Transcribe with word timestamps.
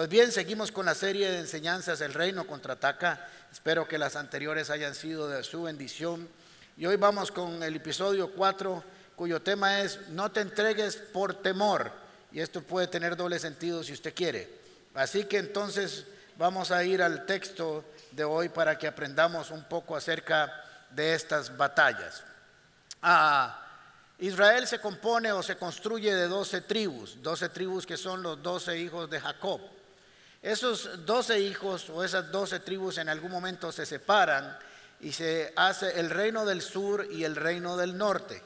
Pues 0.00 0.08
bien, 0.08 0.32
seguimos 0.32 0.72
con 0.72 0.86
la 0.86 0.94
serie 0.94 1.30
de 1.30 1.40
enseñanzas 1.40 2.00
El 2.00 2.14
Reino 2.14 2.46
contraataca. 2.46 3.28
Espero 3.52 3.86
que 3.86 3.98
las 3.98 4.16
anteriores 4.16 4.70
hayan 4.70 4.94
sido 4.94 5.28
de 5.28 5.44
su 5.44 5.64
bendición. 5.64 6.26
Y 6.78 6.86
hoy 6.86 6.96
vamos 6.96 7.30
con 7.30 7.62
el 7.62 7.76
episodio 7.76 8.32
4, 8.32 8.82
cuyo 9.14 9.42
tema 9.42 9.80
es 9.80 10.08
No 10.08 10.32
te 10.32 10.40
entregues 10.40 10.96
por 10.96 11.42
temor. 11.42 11.92
Y 12.32 12.40
esto 12.40 12.62
puede 12.62 12.86
tener 12.86 13.14
doble 13.14 13.38
sentido 13.38 13.84
si 13.84 13.92
usted 13.92 14.14
quiere. 14.14 14.48
Así 14.94 15.24
que 15.24 15.36
entonces 15.36 16.06
vamos 16.38 16.70
a 16.70 16.82
ir 16.82 17.02
al 17.02 17.26
texto 17.26 17.84
de 18.12 18.24
hoy 18.24 18.48
para 18.48 18.78
que 18.78 18.86
aprendamos 18.86 19.50
un 19.50 19.64
poco 19.64 19.94
acerca 19.94 20.64
de 20.92 21.12
estas 21.12 21.54
batallas. 21.54 22.24
Ah, 23.02 23.66
Israel 24.18 24.66
se 24.66 24.80
compone 24.80 25.30
o 25.30 25.42
se 25.42 25.56
construye 25.56 26.14
de 26.14 26.26
doce 26.26 26.62
tribus, 26.62 27.22
doce 27.22 27.50
tribus 27.50 27.84
que 27.84 27.98
son 27.98 28.22
los 28.22 28.42
doce 28.42 28.78
hijos 28.78 29.10
de 29.10 29.20
Jacob. 29.20 29.60
Esos 30.42 31.04
doce 31.04 31.38
hijos 31.38 31.90
o 31.90 32.02
esas 32.02 32.30
doce 32.32 32.60
tribus 32.60 32.98
en 32.98 33.08
algún 33.08 33.30
momento 33.30 33.70
se 33.72 33.84
separan 33.84 34.58
y 35.00 35.12
se 35.12 35.52
hace 35.54 36.00
el 36.00 36.08
reino 36.08 36.46
del 36.46 36.62
sur 36.62 37.06
y 37.10 37.24
el 37.24 37.36
reino 37.36 37.76
del 37.76 37.96
norte. 37.96 38.42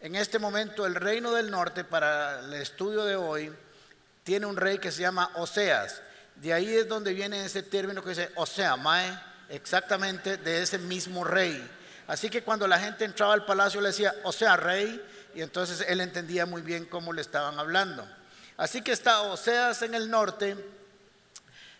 En 0.00 0.14
este 0.14 0.38
momento 0.38 0.86
el 0.86 0.94
reino 0.94 1.32
del 1.32 1.50
norte, 1.50 1.84
para 1.84 2.40
el 2.40 2.54
estudio 2.54 3.04
de 3.04 3.16
hoy, 3.16 3.52
tiene 4.22 4.46
un 4.46 4.56
rey 4.56 4.78
que 4.78 4.90
se 4.90 5.02
llama 5.02 5.30
Oseas. 5.34 6.02
De 6.36 6.52
ahí 6.52 6.74
es 6.74 6.88
donde 6.88 7.12
viene 7.12 7.44
ese 7.44 7.62
término 7.62 8.02
que 8.02 8.10
dice 8.10 8.30
Osea, 8.36 8.76
Mae, 8.76 9.18
exactamente 9.48 10.36
de 10.38 10.62
ese 10.62 10.78
mismo 10.78 11.24
rey. 11.24 11.70
Así 12.06 12.28
que 12.28 12.42
cuando 12.42 12.66
la 12.66 12.78
gente 12.78 13.04
entraba 13.04 13.34
al 13.34 13.44
palacio 13.44 13.80
le 13.80 13.88
decía, 13.88 14.14
Osea, 14.24 14.56
rey, 14.56 15.02
y 15.34 15.42
entonces 15.42 15.84
él 15.86 16.00
entendía 16.00 16.46
muy 16.46 16.62
bien 16.62 16.86
cómo 16.86 17.12
le 17.12 17.20
estaban 17.20 17.58
hablando. 17.58 18.06
Así 18.56 18.82
que 18.82 18.92
está 18.92 19.22
Oseas 19.22 19.82
en 19.82 19.94
el 19.94 20.10
norte, 20.10 20.56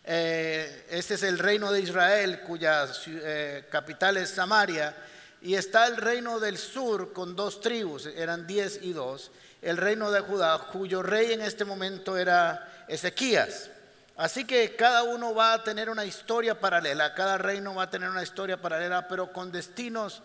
eh, 0.05 0.87
este 0.91 1.15
es 1.15 1.23
el 1.23 1.39
reino 1.39 1.73
de 1.73 1.81
Israel, 1.81 2.41
cuya 2.41 2.87
eh, 3.07 3.67
capital 3.71 4.19
es 4.19 4.31
Samaria. 4.31 4.95
Y 5.41 5.55
está 5.55 5.87
el 5.87 5.97
reino 5.97 6.41
del 6.41 6.57
sur 6.57 7.13
con 7.13 7.37
dos 7.37 7.61
tribus, 7.61 8.07
eran 8.07 8.47
diez 8.47 8.81
y 8.83 8.93
dos. 8.93 9.31
El 9.61 9.77
reino 9.77 10.11
de 10.11 10.21
Judá, 10.21 10.59
cuyo 10.73 11.03
rey 11.03 11.33
en 11.33 11.43
este 11.43 11.65
momento 11.65 12.17
era 12.17 12.85
Ezequías. 12.89 13.71
Así 14.17 14.45
que 14.45 14.77
cada 14.77 15.03
uno 15.03 15.35
va 15.35 15.55
a 15.55 15.65
tener 15.65 15.91
una 15.91 16.05
historia 16.05 16.59
paralela, 16.59 17.15
cada 17.15 17.37
reino 17.37 17.75
va 17.75 17.85
a 17.85 17.91
tener 17.91 18.09
una 18.09 18.23
historia 18.23 18.61
paralela, 18.61 19.09
pero 19.09 19.33
con 19.33 19.51
destinos 19.51 20.23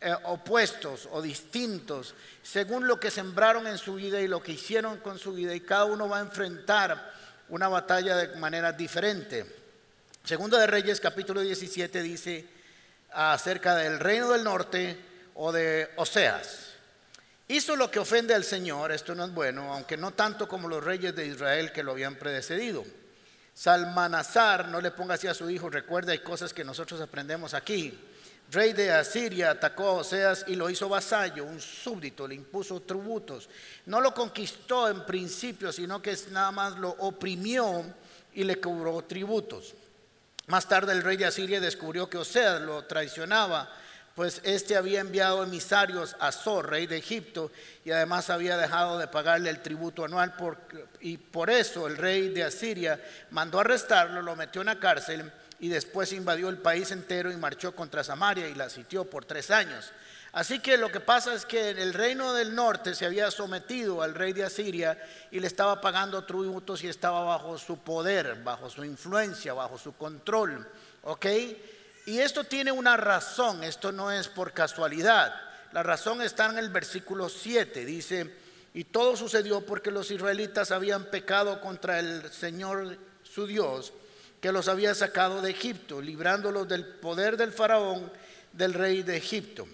eh, 0.00 0.14
opuestos 0.24 1.08
o 1.12 1.20
distintos, 1.20 2.14
según 2.42 2.86
lo 2.86 2.98
que 2.98 3.10
sembraron 3.10 3.66
en 3.66 3.78
su 3.78 3.94
vida 3.94 4.20
y 4.20 4.28
lo 4.28 4.42
que 4.42 4.52
hicieron 4.52 4.98
con 4.98 5.18
su 5.18 5.32
vida, 5.32 5.54
y 5.54 5.60
cada 5.60 5.84
uno 5.84 6.08
va 6.08 6.18
a 6.18 6.22
enfrentar 6.22 7.12
una 7.48 7.68
batalla 7.68 8.16
de 8.16 8.36
manera 8.36 8.72
diferente. 8.72 9.46
Segundo 10.24 10.56
de 10.56 10.66
Reyes 10.66 11.00
capítulo 11.00 11.40
17 11.40 12.02
dice 12.02 12.46
acerca 13.12 13.76
del 13.76 14.00
reino 14.00 14.30
del 14.32 14.44
norte 14.44 14.98
o 15.34 15.52
de 15.52 15.90
Oseas. 15.96 16.72
Hizo 17.48 17.76
lo 17.76 17.90
que 17.90 18.00
ofende 18.00 18.34
al 18.34 18.42
Señor, 18.42 18.90
esto 18.90 19.14
no 19.14 19.24
es 19.24 19.32
bueno, 19.32 19.72
aunque 19.72 19.96
no 19.96 20.10
tanto 20.12 20.48
como 20.48 20.68
los 20.68 20.82
reyes 20.82 21.14
de 21.14 21.26
Israel 21.26 21.70
que 21.70 21.84
lo 21.84 21.92
habían 21.92 22.16
predecedido. 22.16 22.84
Salmanazar, 23.54 24.68
no 24.68 24.80
le 24.80 24.90
ponga 24.90 25.14
así 25.14 25.28
a 25.28 25.34
su 25.34 25.48
hijo, 25.48 25.70
recuerda, 25.70 26.10
hay 26.12 26.18
cosas 26.18 26.52
que 26.52 26.64
nosotros 26.64 27.00
aprendemos 27.00 27.54
aquí. 27.54 27.96
Rey 28.52 28.72
de 28.72 28.92
Asiria 28.92 29.50
atacó 29.50 29.88
a 29.88 29.92
Oseas 29.94 30.44
y 30.46 30.54
lo 30.54 30.70
hizo 30.70 30.88
vasallo, 30.88 31.44
un 31.44 31.60
súbdito, 31.60 32.28
le 32.28 32.36
impuso 32.36 32.80
tributos. 32.80 33.48
No 33.86 34.00
lo 34.00 34.14
conquistó 34.14 34.88
en 34.88 35.04
principio, 35.04 35.72
sino 35.72 36.00
que 36.00 36.16
nada 36.30 36.52
más 36.52 36.78
lo 36.78 36.90
oprimió 36.90 37.84
y 38.34 38.44
le 38.44 38.60
cobró 38.60 39.02
tributos. 39.02 39.74
Más 40.46 40.68
tarde 40.68 40.92
el 40.92 41.02
rey 41.02 41.16
de 41.16 41.26
Asiria 41.26 41.60
descubrió 41.60 42.08
que 42.08 42.18
Oseas 42.18 42.60
lo 42.60 42.84
traicionaba, 42.84 43.68
pues 44.14 44.40
éste 44.44 44.76
había 44.76 45.00
enviado 45.00 45.42
emisarios 45.42 46.14
a 46.20 46.30
Zor, 46.30 46.70
rey 46.70 46.86
de 46.86 46.98
Egipto, 46.98 47.50
y 47.84 47.90
además 47.90 48.30
había 48.30 48.56
dejado 48.56 48.96
de 48.96 49.08
pagarle 49.08 49.50
el 49.50 49.60
tributo 49.60 50.04
anual. 50.04 50.34
y 51.00 51.16
por 51.18 51.50
eso 51.50 51.88
el 51.88 51.96
rey 51.96 52.28
de 52.28 52.44
Asiria 52.44 53.00
mandó 53.30 53.58
arrestarlo, 53.58 54.22
lo 54.22 54.36
metió 54.36 54.60
en 54.60 54.68
la 54.68 54.78
cárcel 54.78 55.30
y 55.58 55.68
después 55.68 56.12
invadió 56.12 56.48
el 56.48 56.58
país 56.58 56.90
entero 56.90 57.32
y 57.32 57.36
marchó 57.36 57.74
contra 57.74 58.04
Samaria 58.04 58.48
y 58.48 58.54
la 58.54 58.68
sitió 58.68 59.04
por 59.08 59.24
tres 59.24 59.50
años. 59.50 59.92
Así 60.32 60.58
que 60.58 60.76
lo 60.76 60.90
que 60.92 61.00
pasa 61.00 61.32
es 61.32 61.46
que 61.46 61.70
el 61.70 61.94
reino 61.94 62.34
del 62.34 62.54
norte 62.54 62.94
se 62.94 63.06
había 63.06 63.30
sometido 63.30 64.02
al 64.02 64.14
rey 64.14 64.34
de 64.34 64.44
Asiria 64.44 65.02
y 65.30 65.40
le 65.40 65.46
estaba 65.46 65.80
pagando 65.80 66.24
tributos 66.24 66.84
y 66.84 66.88
estaba 66.88 67.24
bajo 67.24 67.56
su 67.56 67.78
poder, 67.78 68.42
bajo 68.44 68.68
su 68.68 68.84
influencia, 68.84 69.54
bajo 69.54 69.78
su 69.78 69.96
control. 69.96 70.68
¿Ok? 71.04 71.26
Y 72.04 72.18
esto 72.18 72.44
tiene 72.44 72.70
una 72.70 72.98
razón, 72.98 73.64
esto 73.64 73.92
no 73.92 74.12
es 74.12 74.28
por 74.28 74.52
casualidad. 74.52 75.34
La 75.72 75.82
razón 75.82 76.20
está 76.20 76.50
en 76.50 76.58
el 76.58 76.68
versículo 76.68 77.30
7, 77.30 77.86
dice, 77.86 78.36
y 78.74 78.84
todo 78.84 79.16
sucedió 79.16 79.62
porque 79.62 79.90
los 79.90 80.10
israelitas 80.10 80.70
habían 80.70 81.06
pecado 81.06 81.62
contra 81.62 81.98
el 81.98 82.30
Señor 82.30 82.98
su 83.22 83.46
Dios 83.46 83.94
que 84.46 84.52
los 84.52 84.68
había 84.68 84.94
sacado 84.94 85.42
de 85.42 85.50
Egipto, 85.50 86.00
librándolos 86.00 86.68
del 86.68 86.86
poder 86.86 87.36
del 87.36 87.50
faraón, 87.50 88.12
del 88.52 88.74
rey 88.74 89.02
de 89.02 89.16
Egipto. 89.16 89.66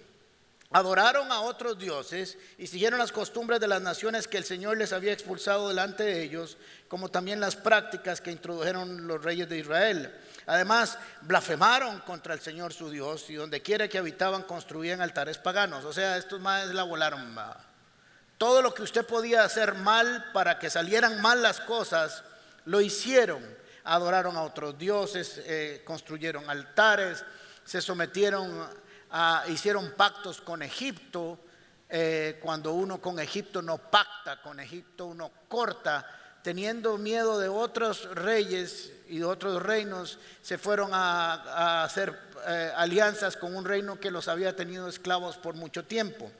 Adoraron 0.71 1.31
a 1.31 1.41
otros 1.41 1.77
dioses 1.77 2.39
y 2.57 2.65
siguieron 2.65 2.97
las 2.97 3.11
costumbres 3.11 3.59
de 3.59 3.67
las 3.67 3.83
naciones 3.83 4.27
que 4.27 4.39
el 4.39 4.43
Señor 4.43 4.79
les 4.79 4.91
había 4.91 5.13
expulsado 5.13 5.67
delante 5.67 6.01
de 6.01 6.23
ellos, 6.23 6.57
como 6.87 7.09
también 7.09 7.39
las 7.39 7.55
prácticas 7.55 8.19
que 8.19 8.31
introdujeron 8.31 9.05
los 9.05 9.23
reyes 9.23 9.47
de 9.47 9.59
Israel. 9.59 10.11
Además, 10.47 10.97
blasfemaron 11.21 11.99
contra 11.99 12.33
el 12.33 12.39
Señor 12.39 12.73
su 12.73 12.89
Dios 12.89 13.29
y 13.29 13.35
donde 13.35 13.61
quiera 13.61 13.87
que 13.87 13.99
habitaban 13.99 14.41
construían 14.41 15.01
altares 15.01 15.37
paganos. 15.37 15.85
O 15.85 15.93
sea, 15.93 16.17
estos 16.17 16.41
más 16.41 16.73
la 16.73 16.81
volaron. 16.81 17.39
Todo 18.39 18.63
lo 18.63 18.73
que 18.73 18.81
usted 18.81 19.05
podía 19.05 19.43
hacer 19.43 19.75
mal 19.75 20.31
para 20.33 20.57
que 20.57 20.71
salieran 20.71 21.21
mal 21.21 21.43
las 21.43 21.59
cosas, 21.59 22.23
lo 22.65 22.81
hicieron 22.81 23.61
adoraron 23.83 24.37
a 24.37 24.43
otros 24.43 24.77
dioses, 24.77 25.41
eh, 25.45 25.81
construyeron 25.85 26.49
altares, 26.49 27.23
se 27.65 27.81
sometieron 27.81 28.67
a, 29.11 29.43
hicieron 29.49 29.91
pactos 29.91 30.41
con 30.41 30.61
Egipto. 30.61 31.39
Eh, 31.89 32.39
cuando 32.41 32.73
uno 32.73 32.99
con 32.99 33.19
Egipto 33.19 33.61
no 33.61 33.77
pacta, 33.77 34.41
con 34.41 34.59
Egipto 34.59 35.05
uno 35.05 35.31
corta, 35.47 36.05
teniendo 36.41 36.97
miedo 36.97 37.39
de 37.39 37.47
otros 37.47 38.09
reyes 38.15 38.91
y 39.07 39.19
de 39.19 39.25
otros 39.25 39.61
reinos, 39.61 40.19
se 40.41 40.57
fueron 40.57 40.89
a, 40.93 41.83
hacer 41.83 42.17
eh, 42.47 42.71
alianzas 42.75 43.37
con 43.37 43.55
un 43.55 43.63
reino 43.63 43.99
que 43.99 44.11
los 44.11 44.27
había 44.27 44.55
tenido 44.55 44.87
esclavos 44.87 45.37
por 45.37 45.55
mucho 45.55 45.85
tiempo. 45.85 46.31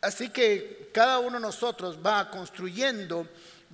Así 0.00 0.30
que 0.30 0.90
cada 0.92 1.18
uno 1.18 1.34
de 1.34 1.40
nosotros 1.40 1.98
va 2.04 2.30
construyendo 2.30 3.26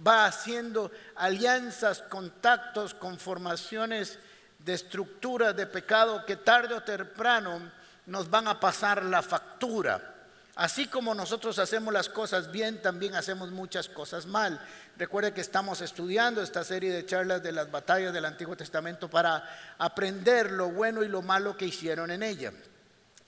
va 0.06 0.26
haciendo 0.26 0.90
alianzas, 1.16 2.02
contactos, 2.02 2.94
conformaciones 2.94 4.18
de 4.58 4.74
estructuras 4.74 5.54
de 5.54 5.66
pecado 5.66 6.24
que 6.24 6.36
tarde 6.36 6.74
o 6.74 6.82
temprano 6.82 7.70
nos 8.06 8.28
van 8.30 8.48
a 8.48 8.58
pasar 8.58 9.04
la 9.04 9.22
factura. 9.22 10.14
Así 10.56 10.86
como 10.86 11.14
nosotros 11.14 11.58
hacemos 11.58 11.92
las 11.92 12.08
cosas 12.08 12.50
bien, 12.52 12.80
también 12.80 13.16
hacemos 13.16 13.50
muchas 13.50 13.88
cosas 13.88 14.24
mal. 14.26 14.60
Recuerde 14.96 15.34
que 15.34 15.40
estamos 15.40 15.80
estudiando 15.80 16.40
esta 16.40 16.62
serie 16.62 16.92
de 16.92 17.04
charlas 17.04 17.42
de 17.42 17.50
las 17.50 17.70
batallas 17.70 18.12
del 18.12 18.24
Antiguo 18.24 18.56
Testamento 18.56 19.10
para 19.10 19.74
aprender 19.78 20.52
lo 20.52 20.68
bueno 20.70 21.02
y 21.02 21.08
lo 21.08 21.22
malo 21.22 21.56
que 21.56 21.66
hicieron 21.66 22.12
en 22.12 22.22
ella. 22.22 22.52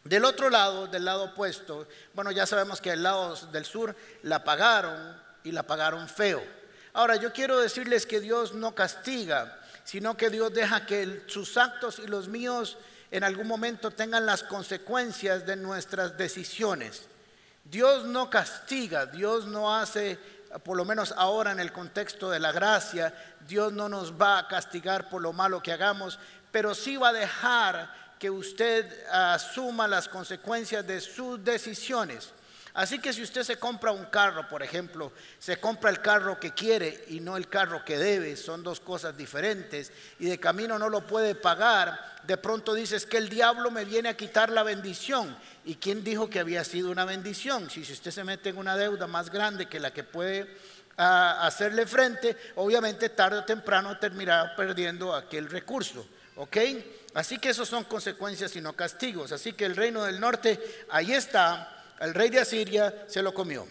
Del 0.04 0.24
otro 0.24 0.50
lado, 0.50 0.86
del 0.86 1.04
lado 1.04 1.24
opuesto, 1.24 1.88
bueno, 2.14 2.30
ya 2.30 2.46
sabemos 2.46 2.80
que 2.80 2.92
el 2.92 3.02
lado 3.02 3.34
del 3.46 3.64
sur 3.64 3.96
la 4.22 4.44
pagaron 4.44 5.20
y 5.42 5.50
la 5.50 5.64
pagaron 5.64 6.08
feo. 6.08 6.55
Ahora, 6.96 7.16
yo 7.16 7.31
quiero 7.31 7.58
decirles 7.60 8.06
que 8.06 8.20
Dios 8.20 8.54
no 8.54 8.75
castiga, 8.75 9.58
sino 9.84 10.16
que 10.16 10.31
Dios 10.31 10.54
deja 10.54 10.87
que 10.87 11.25
sus 11.26 11.58
actos 11.58 11.98
y 11.98 12.06
los 12.06 12.26
míos 12.26 12.78
en 13.10 13.22
algún 13.22 13.46
momento 13.46 13.90
tengan 13.90 14.25
las 14.25 14.43
consecuencias 14.43 15.44
de 15.44 15.56
nuestras 15.56 16.16
decisiones. 16.16 17.02
Dios 17.64 18.06
no 18.06 18.31
castiga, 18.31 19.04
Dios 19.04 19.44
no 19.44 19.76
hace, 19.76 20.19
por 20.64 20.78
lo 20.78 20.87
menos 20.87 21.12
ahora 21.19 21.52
en 21.52 21.60
el 21.60 21.70
contexto 21.70 22.31
de 22.31 22.40
la 22.40 22.50
gracia, 22.50 23.12
Dios 23.46 23.75
no 23.75 23.90
nos 23.90 24.14
va 24.19 24.38
a 24.38 24.49
castigar 24.49 25.10
por 25.10 25.20
lo 25.20 25.34
malo 25.34 25.62
que 25.62 25.72
hagamos, 25.72 26.19
pero 26.50 26.75
sí 26.75 26.96
va 26.96 27.10
a 27.10 27.12
dejar 27.12 28.16
que 28.19 28.31
usted 28.31 29.06
asuma 29.10 29.87
las 29.87 30.08
consecuencias 30.08 30.87
de 30.87 31.02
sus 31.02 31.44
decisiones. 31.44 32.32
Así 32.76 32.99
que 32.99 33.14
si 33.14 33.23
usted 33.23 33.43
se 33.43 33.56
compra 33.56 33.90
un 33.90 34.05
carro, 34.05 34.46
por 34.50 34.62
ejemplo, 34.62 35.11
se 35.38 35.58
compra 35.58 35.88
el 35.88 36.02
carro 36.02 36.38
que 36.38 36.52
quiere 36.52 37.06
y 37.08 37.20
no 37.20 37.38
el 37.38 37.49
carro 37.49 37.82
que 37.82 37.96
debe, 37.96 38.37
son 38.37 38.62
dos 38.62 38.81
cosas 38.81 39.17
diferentes, 39.17 39.90
y 40.19 40.26
de 40.26 40.38
camino 40.38 40.78
no 40.78 40.90
lo 40.90 41.06
puede 41.06 41.34
pagar, 41.34 42.17
de 42.25 42.37
pronto 42.37 42.75
dices 42.75 43.06
que 43.06 43.17
el 43.17 43.31
diablo 43.31 43.70
me 43.70 43.87
viene 43.87 44.11
a 44.11 44.17
quitar 44.17 44.50
la 44.50 44.62
bendición. 44.62 45.34
¿Y 45.64 45.76
quién 45.76 46.05
dijo 46.05 46.28
que 46.28 46.38
había 46.38 46.64
sido 46.64 46.90
una 46.90 47.06
bendición? 47.06 47.70
Si 47.70 47.81
usted 47.81 48.11
se 48.11 48.25
mete 48.25 48.50
en 48.50 48.58
una 48.58 48.76
deuda 48.76 49.06
más 49.06 49.31
grande 49.31 49.70
que 49.70 49.81
la 49.81 49.94
que 49.94 50.05
puede 50.05 50.46
a 50.99 51.46
hacerle 51.46 51.87
frente, 51.87 52.37
obviamente 52.56 53.08
tarde 53.08 53.38
o 53.38 53.44
temprano 53.44 53.99
terminará 53.99 54.55
perdiendo 54.55 55.14
aquel 55.14 55.49
recurso. 55.49 56.06
¿Ok? 56.37 56.58
Así 57.14 57.38
que 57.38 57.49
esos 57.49 57.70
son 57.70 57.84
consecuencias 57.84 58.55
y 58.55 58.61
no 58.61 58.75
castigos. 58.75 59.32
Así 59.32 59.55
que 59.55 59.64
el 59.64 59.76
reino 59.76 60.05
del 60.05 60.20
norte, 60.20 60.84
ahí 60.90 61.14
está, 61.14 61.75
el 62.00 62.14
rey 62.14 62.31
de 62.31 62.40
Asiria 62.40 63.06
se 63.06 63.22
lo 63.22 63.32
comió. 63.32 63.66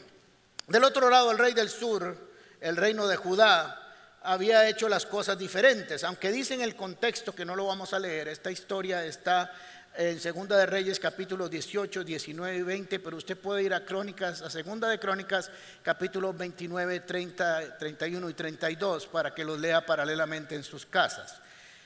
Del 0.68 0.84
otro 0.84 1.10
lado, 1.10 1.32
el 1.32 1.38
rey 1.38 1.54
del 1.54 1.70
sur, 1.70 2.18
el 2.60 2.76
reino 2.76 3.08
de 3.08 3.16
Judá, 3.16 3.82
había 4.24 4.68
hecho 4.68 4.90
las 4.90 5.06
cosas 5.06 5.38
diferentes. 5.38 6.04
Aunque 6.04 6.32
dice 6.32 6.56
en 6.56 6.62
el 6.62 6.76
contexto 6.76 7.36
que 7.36 7.46
no 7.46 7.56
lo 7.56 7.68
vamos 7.68 7.94
a 7.94 8.00
leer, 8.00 8.28
esta 8.28 8.52
historia 8.52 9.06
está 9.06 9.54
en 9.98 10.20
Segunda 10.20 10.58
de 10.58 10.66
Reyes 10.66 11.00
capítulos 11.00 11.50
18, 11.50 12.04
19 12.04 12.58
y 12.58 12.62
20, 12.64 13.00
pero 13.00 13.18
usted 13.18 13.38
puede 13.38 13.64
ir 13.64 13.74
a 13.74 13.86
Crónicas, 13.86 14.42
a 14.42 14.50
Segunda 14.50 14.90
de 14.90 15.00
Crónicas 15.00 15.50
capítulos 15.84 16.38
29, 16.38 17.02
30, 17.02 17.78
31 17.78 18.30
y 18.30 18.34
32 18.34 19.08
para 19.08 19.34
que 19.34 19.46
los 19.46 19.60
lea 19.60 19.86
paralelamente 19.86 20.56
en 20.56 20.64
sus 20.64 20.86
casas. 20.86 21.40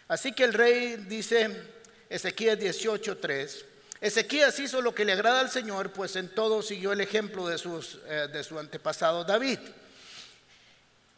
Así 0.08 0.32
que 0.32 0.46
el 0.46 0.54
rey 0.54 0.96
dice, 1.08 1.50
Ezequías 2.10 2.58
18, 2.58 3.18
3, 3.18 3.66
Ezequías 4.02 4.58
hizo 4.60 4.82
lo 4.82 4.96
que 4.96 5.04
le 5.04 5.12
agrada 5.12 5.42
al 5.42 5.50
Señor, 5.50 5.92
pues 5.92 6.16
en 6.16 6.30
todo 6.30 6.62
siguió 6.62 6.94
el 6.94 7.02
ejemplo 7.02 7.48
de, 7.48 7.58
eh, 8.08 8.28
de 8.32 8.44
su 8.44 8.58
antepasado 8.58 9.26
David. 9.26 9.60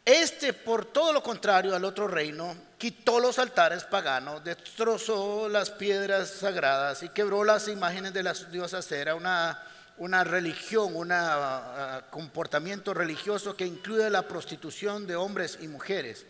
Este, 0.04 0.52
por 0.52 0.86
todo 0.86 1.12
lo 1.12 1.22
contrario 1.22 1.76
al 1.76 1.84
otro 1.84 2.08
reino, 2.08 2.56
quitó 2.78 3.20
los 3.20 3.38
altares 3.38 3.84
paganos, 3.84 4.42
destrozó 4.42 5.48
las 5.48 5.70
piedras 5.70 6.28
sagradas 6.28 7.04
y 7.04 7.10
quebró 7.10 7.44
las 7.44 7.68
imágenes 7.68 8.12
de 8.12 8.24
las 8.24 8.50
diosas. 8.50 8.90
Era 8.90 9.14
una, 9.14 9.62
una 9.98 10.24
religión, 10.24 10.96
un 10.96 11.12
ah, 11.12 12.02
comportamiento 12.10 12.92
religioso 12.92 13.54
que 13.56 13.64
incluye 13.64 14.10
la 14.10 14.26
prostitución 14.26 15.06
de 15.06 15.14
hombres 15.14 15.58
y 15.60 15.68
mujeres. 15.68 16.26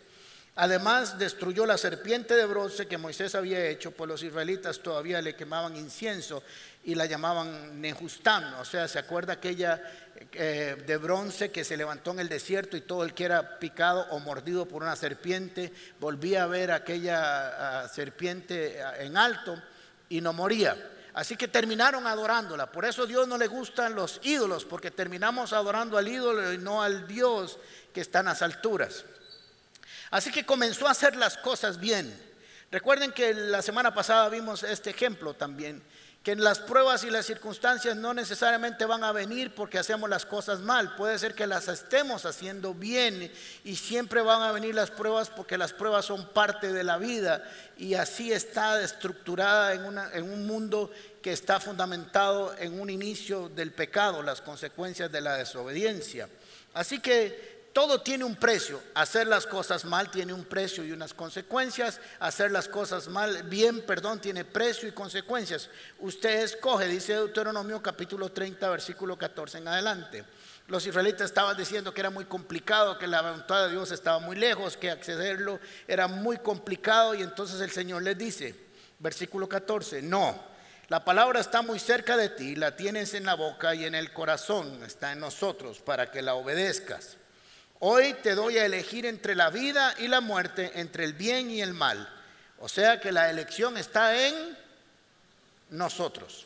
Además, 0.55 1.17
destruyó 1.17 1.65
la 1.65 1.79
serpiente 1.79 2.35
de 2.35 2.45
bronce 2.45 2.85
que 2.85 2.99
Moisés 2.99 3.33
había 3.33 3.65
hecho, 3.65 3.89
pues 3.89 4.07
los 4.07 4.21
israelitas 4.21 4.79
todavía 4.79 5.19
le 5.19 5.35
quemaban 5.35 5.75
incienso 5.75 6.43
y 6.83 6.93
la 6.93 7.07
llamaban 7.07 7.81
Nejustán. 7.81 8.53
O 8.55 8.65
sea, 8.65 8.87
¿se 8.87 8.99
acuerda 8.99 9.33
aquella 9.33 9.81
eh, 10.31 10.83
de 10.85 10.97
bronce 10.97 11.49
que 11.51 11.63
se 11.63 11.75
levantó 11.75 12.11
en 12.11 12.19
el 12.19 12.29
desierto 12.29 12.77
y 12.77 12.81
todo 12.81 13.03
el 13.03 13.15
que 13.15 13.25
era 13.25 13.57
picado 13.57 14.05
o 14.11 14.19
mordido 14.19 14.67
por 14.67 14.83
una 14.83 14.95
serpiente 14.95 15.73
volvía 15.99 16.43
a 16.43 16.47
ver 16.47 16.71
aquella 16.71 17.87
serpiente 17.87 18.79
en 18.99 19.17
alto 19.17 19.59
y 20.07 20.21
no 20.21 20.33
moría? 20.33 20.77
Así 21.15 21.35
que 21.35 21.47
terminaron 21.47 22.05
adorándola. 22.05 22.71
Por 22.71 22.85
eso 22.85 23.03
a 23.03 23.07
Dios 23.07 23.27
no 23.27 23.39
le 23.39 23.47
gustan 23.47 23.95
los 23.95 24.19
ídolos, 24.21 24.65
porque 24.65 24.91
terminamos 24.91 25.51
adorando 25.51 25.97
al 25.97 26.07
ídolo 26.07 26.53
y 26.53 26.59
no 26.59 26.83
al 26.83 27.07
Dios 27.07 27.57
que 27.91 28.01
está 28.01 28.19
en 28.19 28.25
las 28.25 28.43
alturas. 28.43 29.05
Así 30.13 30.31
que 30.31 30.45
comenzó 30.45 30.87
a 30.87 30.91
hacer 30.91 31.15
las 31.15 31.37
cosas 31.37 31.79
bien. 31.79 32.15
Recuerden 32.69 33.11
que 33.11 33.33
la 33.33 33.63
semana 33.63 33.95
pasada 33.95 34.29
vimos 34.29 34.61
este 34.61 34.91
ejemplo 34.91 35.33
también, 35.33 35.81
que 36.21 36.35
las 36.35 36.59
pruebas 36.59 37.03
y 37.03 37.09
las 37.09 37.25
circunstancias 37.25 37.95
no 37.95 38.13
necesariamente 38.13 38.85
van 38.85 39.03
a 39.03 39.11
venir 39.11 39.55
porque 39.55 39.79
hacemos 39.79 40.07
las 40.07 40.27
cosas 40.27 40.59
mal, 40.59 40.95
puede 40.97 41.17
ser 41.17 41.33
que 41.33 41.47
las 41.47 41.67
estemos 41.67 42.27
haciendo 42.27 42.75
bien 42.75 43.31
y 43.63 43.75
siempre 43.75 44.21
van 44.21 44.43
a 44.43 44.51
venir 44.51 44.75
las 44.75 44.91
pruebas 44.91 45.31
porque 45.31 45.57
las 45.57 45.73
pruebas 45.73 46.05
son 46.05 46.29
parte 46.29 46.71
de 46.71 46.83
la 46.83 46.99
vida 46.99 47.43
y 47.75 47.95
así 47.95 48.31
está 48.31 48.83
estructurada 48.83 49.73
en, 49.73 49.97
en 50.13 50.31
un 50.31 50.45
mundo 50.45 50.91
que 51.23 51.33
está 51.33 51.59
fundamentado 51.59 52.55
en 52.59 52.79
un 52.79 52.91
inicio 52.91 53.49
del 53.49 53.71
pecado, 53.71 54.21
las 54.21 54.41
consecuencias 54.41 55.11
de 55.11 55.21
la 55.21 55.37
desobediencia. 55.37 56.29
Así 56.75 56.99
que 56.99 57.52
todo 57.73 58.01
tiene 58.01 58.23
un 58.23 58.35
precio. 58.35 58.79
Hacer 58.93 59.25
las 59.25 59.47
cosas 59.47 59.83
mal 59.83 60.11
tiene 60.11 60.31
un 60.31 60.45
precio 60.45 60.85
y 60.85 60.91
unas 60.91 61.13
consecuencias. 61.15 61.99
Hacer 62.19 62.51
las 62.51 62.67
cosas 62.67 63.07
mal, 63.07 63.41
bien, 63.43 63.81
perdón, 63.81 64.21
tiene 64.21 64.45
precio 64.45 64.87
y 64.87 64.91
consecuencias. 64.91 65.69
Usted 65.99 66.43
escoge, 66.43 66.87
dice 66.87 67.13
Deuteronomio 67.13 67.81
capítulo 67.81 68.31
30, 68.31 68.69
versículo 68.69 69.17
14 69.17 69.57
en 69.57 69.67
adelante. 69.67 70.23
Los 70.67 70.85
israelitas 70.85 71.25
estaban 71.25 71.57
diciendo 71.57 71.93
que 71.93 72.01
era 72.01 72.11
muy 72.11 72.25
complicado, 72.25 72.99
que 72.99 73.07
la 73.07 73.23
voluntad 73.23 73.65
de 73.65 73.71
Dios 73.71 73.91
estaba 73.91 74.19
muy 74.19 74.35
lejos, 74.35 74.77
que 74.77 74.91
accederlo 74.91 75.59
era 75.87 76.07
muy 76.07 76.37
complicado 76.37 77.15
y 77.15 77.23
entonces 77.23 77.59
el 77.59 77.71
Señor 77.71 78.03
les 78.03 78.17
dice, 78.17 78.55
versículo 78.99 79.49
14, 79.49 80.01
no, 80.03 80.41
la 80.87 81.03
palabra 81.03 81.41
está 81.41 81.63
muy 81.63 81.79
cerca 81.79 82.15
de 82.15 82.29
ti, 82.29 82.55
la 82.55 82.77
tienes 82.77 83.13
en 83.13 83.25
la 83.25 83.33
boca 83.33 83.75
y 83.75 83.83
en 83.83 83.95
el 83.95 84.13
corazón, 84.13 84.83
está 84.83 85.11
en 85.11 85.19
nosotros 85.19 85.79
para 85.79 86.11
que 86.11 86.21
la 86.21 86.35
obedezcas. 86.35 87.17
Hoy 87.85 88.13
te 88.23 88.33
doy 88.33 88.57
a 88.57 88.65
elegir 88.65 89.05
entre 89.05 89.35
la 89.35 89.49
vida 89.49 89.93
y 89.97 90.07
la 90.07 90.21
muerte, 90.21 90.71
entre 90.75 91.03
el 91.03 91.11
bien 91.11 91.51
y 91.51 91.61
el 91.61 91.73
mal. 91.73 92.07
O 92.59 92.69
sea 92.69 93.01
que 93.01 93.11
la 93.11 93.29
elección 93.29 93.75
está 93.75 94.25
en 94.25 94.57
nosotros. 95.69 96.45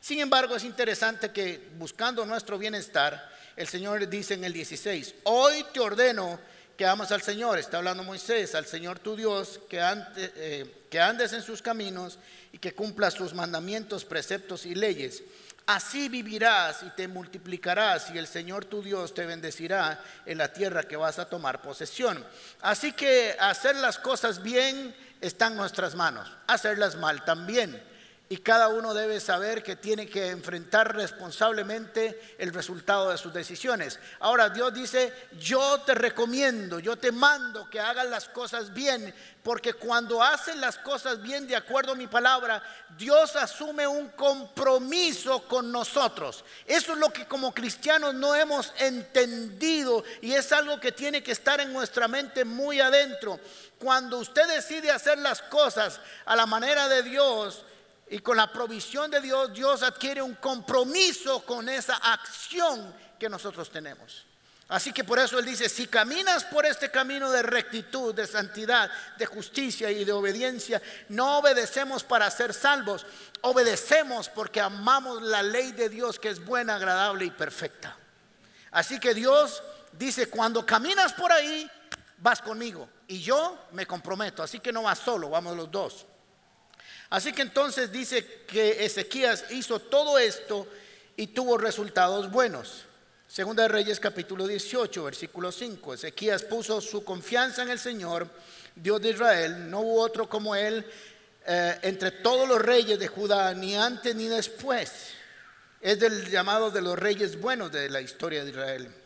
Sin 0.00 0.18
embargo, 0.18 0.56
es 0.56 0.64
interesante 0.64 1.30
que 1.30 1.68
buscando 1.76 2.24
nuestro 2.24 2.56
bienestar, 2.56 3.30
el 3.54 3.68
Señor 3.68 4.08
dice 4.08 4.32
en 4.32 4.44
el 4.44 4.54
16, 4.54 5.14
hoy 5.24 5.62
te 5.74 5.80
ordeno 5.80 6.40
que 6.74 6.86
amas 6.86 7.12
al 7.12 7.20
Señor, 7.20 7.58
está 7.58 7.76
hablando 7.76 8.02
Moisés, 8.02 8.54
al 8.54 8.64
Señor 8.64 8.98
tu 8.98 9.16
Dios, 9.16 9.60
que, 9.68 9.78
eh, 10.16 10.98
andes 10.98 11.34
en 11.34 11.42
sus 11.42 11.60
caminos 11.60 12.18
y 12.50 12.56
que 12.56 12.72
cumplas 12.72 13.12
sus 13.12 13.34
mandamientos, 13.34 14.06
preceptos 14.06 14.64
y 14.64 14.74
leyes 14.74 15.22
Así 15.66 16.08
vivirás 16.08 16.82
y 16.82 16.90
te 16.90 17.06
multiplicarás 17.06 18.10
y 18.10 18.18
el 18.18 18.26
Señor 18.26 18.64
tu 18.64 18.82
Dios 18.82 19.14
te 19.14 19.26
bendecirá 19.26 20.02
en 20.26 20.38
la 20.38 20.52
tierra 20.52 20.82
que 20.82 20.96
vas 20.96 21.18
a 21.18 21.28
tomar 21.28 21.62
posesión. 21.62 22.24
Así 22.60 22.92
que 22.92 23.36
hacer 23.38 23.76
las 23.76 23.98
cosas 23.98 24.42
bien 24.42 24.94
está 25.20 25.46
en 25.46 25.56
nuestras 25.56 25.94
manos, 25.94 26.32
hacerlas 26.46 26.96
mal 26.96 27.24
también 27.24 27.89
y 28.32 28.38
cada 28.38 28.68
uno 28.68 28.94
debe 28.94 29.18
saber 29.18 29.60
que 29.60 29.74
tiene 29.74 30.08
que 30.08 30.28
enfrentar 30.28 30.94
responsablemente 30.94 32.36
el 32.38 32.54
resultado 32.54 33.10
de 33.10 33.18
sus 33.18 33.32
decisiones. 33.32 33.98
Ahora 34.20 34.50
Dios 34.50 34.72
dice, 34.72 35.12
yo 35.40 35.80
te 35.80 35.96
recomiendo, 35.96 36.78
yo 36.78 36.96
te 36.96 37.10
mando 37.10 37.68
que 37.68 37.80
hagas 37.80 38.06
las 38.06 38.28
cosas 38.28 38.72
bien, 38.72 39.12
porque 39.42 39.72
cuando 39.72 40.22
hacen 40.22 40.60
las 40.60 40.78
cosas 40.78 41.20
bien 41.20 41.48
de 41.48 41.56
acuerdo 41.56 41.90
a 41.90 41.96
mi 41.96 42.06
palabra, 42.06 42.62
Dios 42.96 43.34
asume 43.34 43.88
un 43.88 44.10
compromiso 44.10 45.42
con 45.48 45.72
nosotros. 45.72 46.44
Eso 46.66 46.92
es 46.92 46.98
lo 46.98 47.12
que 47.12 47.26
como 47.26 47.52
cristianos 47.52 48.14
no 48.14 48.36
hemos 48.36 48.72
entendido 48.78 50.04
y 50.20 50.34
es 50.34 50.52
algo 50.52 50.78
que 50.78 50.92
tiene 50.92 51.20
que 51.20 51.32
estar 51.32 51.60
en 51.60 51.72
nuestra 51.72 52.06
mente 52.06 52.44
muy 52.44 52.80
adentro. 52.80 53.40
Cuando 53.80 54.18
usted 54.18 54.46
decide 54.46 54.92
hacer 54.92 55.18
las 55.18 55.42
cosas 55.42 56.00
a 56.26 56.36
la 56.36 56.46
manera 56.46 56.86
de 56.86 57.02
Dios, 57.02 57.64
y 58.10 58.18
con 58.18 58.36
la 58.36 58.52
provisión 58.52 59.08
de 59.08 59.20
Dios, 59.20 59.52
Dios 59.52 59.84
adquiere 59.84 60.20
un 60.20 60.34
compromiso 60.34 61.44
con 61.46 61.68
esa 61.68 61.94
acción 61.94 62.92
que 63.16 63.28
nosotros 63.28 63.70
tenemos. 63.70 64.26
Así 64.66 64.92
que 64.92 65.04
por 65.04 65.20
eso 65.20 65.38
Él 65.38 65.44
dice, 65.44 65.68
si 65.68 65.86
caminas 65.86 66.44
por 66.44 66.66
este 66.66 66.90
camino 66.90 67.30
de 67.30 67.42
rectitud, 67.42 68.12
de 68.12 68.26
santidad, 68.26 68.90
de 69.16 69.26
justicia 69.26 69.92
y 69.92 70.04
de 70.04 70.10
obediencia, 70.10 70.82
no 71.08 71.38
obedecemos 71.38 72.02
para 72.02 72.28
ser 72.32 72.52
salvos, 72.52 73.06
obedecemos 73.42 74.28
porque 74.28 74.60
amamos 74.60 75.22
la 75.22 75.42
ley 75.42 75.70
de 75.70 75.88
Dios 75.88 76.18
que 76.18 76.30
es 76.30 76.44
buena, 76.44 76.76
agradable 76.76 77.24
y 77.24 77.30
perfecta. 77.30 77.96
Así 78.72 78.98
que 78.98 79.14
Dios 79.14 79.62
dice, 79.92 80.28
cuando 80.28 80.66
caminas 80.66 81.12
por 81.12 81.30
ahí, 81.30 81.70
vas 82.18 82.42
conmigo 82.42 82.88
y 83.06 83.20
yo 83.20 83.68
me 83.70 83.86
comprometo. 83.86 84.42
Así 84.42 84.58
que 84.58 84.72
no 84.72 84.82
vas 84.82 84.98
solo, 84.98 85.30
vamos 85.30 85.56
los 85.56 85.70
dos. 85.70 86.06
Así 87.10 87.32
que 87.32 87.42
entonces 87.42 87.90
dice 87.90 88.44
que 88.46 88.84
Ezequías 88.84 89.44
hizo 89.50 89.80
todo 89.80 90.18
esto 90.18 90.66
y 91.16 91.28
tuvo 91.28 91.58
resultados 91.58 92.30
buenos. 92.30 92.84
Segunda 93.26 93.64
de 93.64 93.68
Reyes 93.68 93.98
capítulo 93.98 94.46
18, 94.46 95.04
versículo 95.04 95.50
5. 95.50 95.94
Ezequías 95.94 96.44
puso 96.44 96.80
su 96.80 97.04
confianza 97.04 97.62
en 97.62 97.70
el 97.70 97.78
Señor, 97.78 98.28
Dios 98.76 99.02
de 99.02 99.10
Israel. 99.10 99.68
No 99.68 99.80
hubo 99.80 100.00
otro 100.00 100.28
como 100.28 100.54
él 100.54 100.84
eh, 101.46 101.78
entre 101.82 102.12
todos 102.12 102.48
los 102.48 102.62
reyes 102.62 102.98
de 102.98 103.08
Judá, 103.08 103.54
ni 103.54 103.76
antes 103.76 104.14
ni 104.14 104.28
después. 104.28 105.10
Es 105.80 105.98
del 105.98 106.30
llamado 106.30 106.70
de 106.70 106.82
los 106.82 106.98
reyes 106.98 107.40
buenos 107.40 107.72
de 107.72 107.90
la 107.90 108.00
historia 108.00 108.44
de 108.44 108.50
Israel 108.50 108.99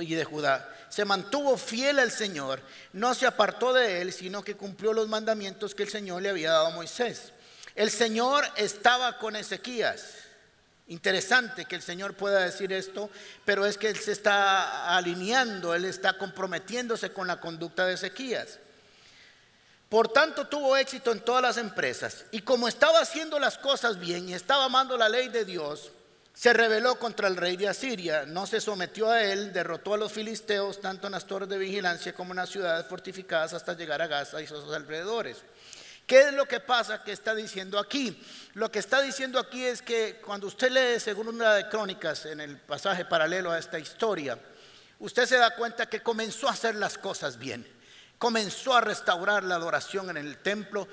y 0.00 0.14
de 0.14 0.24
Judá 0.24 0.72
se 0.88 1.04
mantuvo 1.04 1.56
fiel 1.58 1.98
al 1.98 2.10
Señor, 2.10 2.62
no 2.92 3.14
se 3.14 3.26
apartó 3.26 3.72
de 3.72 4.00
él, 4.00 4.12
sino 4.12 4.42
que 4.42 4.56
cumplió 4.56 4.92
los 4.92 5.08
mandamientos 5.08 5.74
que 5.74 5.82
el 5.82 5.90
Señor 5.90 6.22
le 6.22 6.30
había 6.30 6.52
dado 6.52 6.68
a 6.68 6.70
Moisés. 6.70 7.32
El 7.74 7.90
Señor 7.90 8.44
estaba 8.56 9.18
con 9.18 9.36
Ezequías. 9.36 10.14
Interesante 10.88 11.64
que 11.64 11.74
el 11.74 11.82
Señor 11.82 12.14
pueda 12.14 12.40
decir 12.40 12.72
esto, 12.72 13.10
pero 13.44 13.66
es 13.66 13.76
que 13.76 13.88
Él 13.88 13.98
se 13.98 14.12
está 14.12 14.96
alineando, 14.96 15.74
Él 15.74 15.84
está 15.84 16.16
comprometiéndose 16.16 17.10
con 17.10 17.26
la 17.26 17.40
conducta 17.40 17.84
de 17.84 17.94
Ezequías. 17.94 18.60
Por 19.88 20.08
tanto, 20.08 20.46
tuvo 20.46 20.76
éxito 20.76 21.12
en 21.12 21.20
todas 21.20 21.42
las 21.42 21.58
empresas. 21.58 22.24
Y 22.30 22.40
como 22.40 22.68
estaba 22.68 23.00
haciendo 23.00 23.38
las 23.38 23.58
cosas 23.58 23.98
bien 23.98 24.28
y 24.28 24.34
estaba 24.34 24.64
amando 24.64 24.96
la 24.96 25.08
ley 25.08 25.28
de 25.28 25.44
Dios, 25.44 25.90
se 26.36 26.52
rebeló 26.52 26.98
contra 26.98 27.28
el 27.28 27.36
rey 27.36 27.56
de 27.56 27.66
Asiria, 27.66 28.26
no 28.26 28.46
se 28.46 28.60
sometió 28.60 29.10
a 29.10 29.22
él, 29.22 29.54
derrotó 29.54 29.94
a 29.94 29.96
los 29.96 30.12
filisteos 30.12 30.82
tanto 30.82 31.06
en 31.06 31.14
las 31.14 31.26
torres 31.26 31.48
de 31.48 31.56
vigilancia 31.56 32.12
como 32.12 32.34
en 32.34 32.36
las 32.36 32.50
ciudades 32.50 32.84
fortificadas 32.84 33.54
hasta 33.54 33.72
llegar 33.72 34.02
a 34.02 34.06
Gaza 34.06 34.42
y 34.42 34.46
sus 34.46 34.70
alrededores. 34.70 35.38
¿Qué 36.06 36.28
es 36.28 36.34
lo 36.34 36.44
que 36.44 36.60
pasa 36.60 37.02
que 37.02 37.12
está 37.12 37.34
diciendo 37.34 37.78
aquí? 37.78 38.22
Lo 38.52 38.70
que 38.70 38.80
está 38.80 39.00
diciendo 39.00 39.38
aquí 39.38 39.64
es 39.64 39.80
que 39.80 40.20
cuando 40.22 40.46
usted 40.46 40.70
lee 40.70 41.00
según 41.00 41.28
una 41.28 41.54
de 41.54 41.70
Crónicas 41.70 42.26
en 42.26 42.42
el 42.42 42.58
pasaje 42.58 43.06
paralelo 43.06 43.50
a 43.50 43.58
esta 43.58 43.78
historia, 43.78 44.38
usted 44.98 45.24
se 45.24 45.38
da 45.38 45.56
cuenta 45.56 45.86
que 45.86 46.02
comenzó 46.02 46.48
a 46.48 46.52
hacer 46.52 46.74
las 46.74 46.98
cosas 46.98 47.38
bien. 47.38 47.66
Comenzó 48.18 48.74
a 48.74 48.82
restaurar 48.82 49.42
la 49.42 49.54
adoración 49.54 50.10
en 50.10 50.18
el 50.18 50.36
templo, 50.36 50.86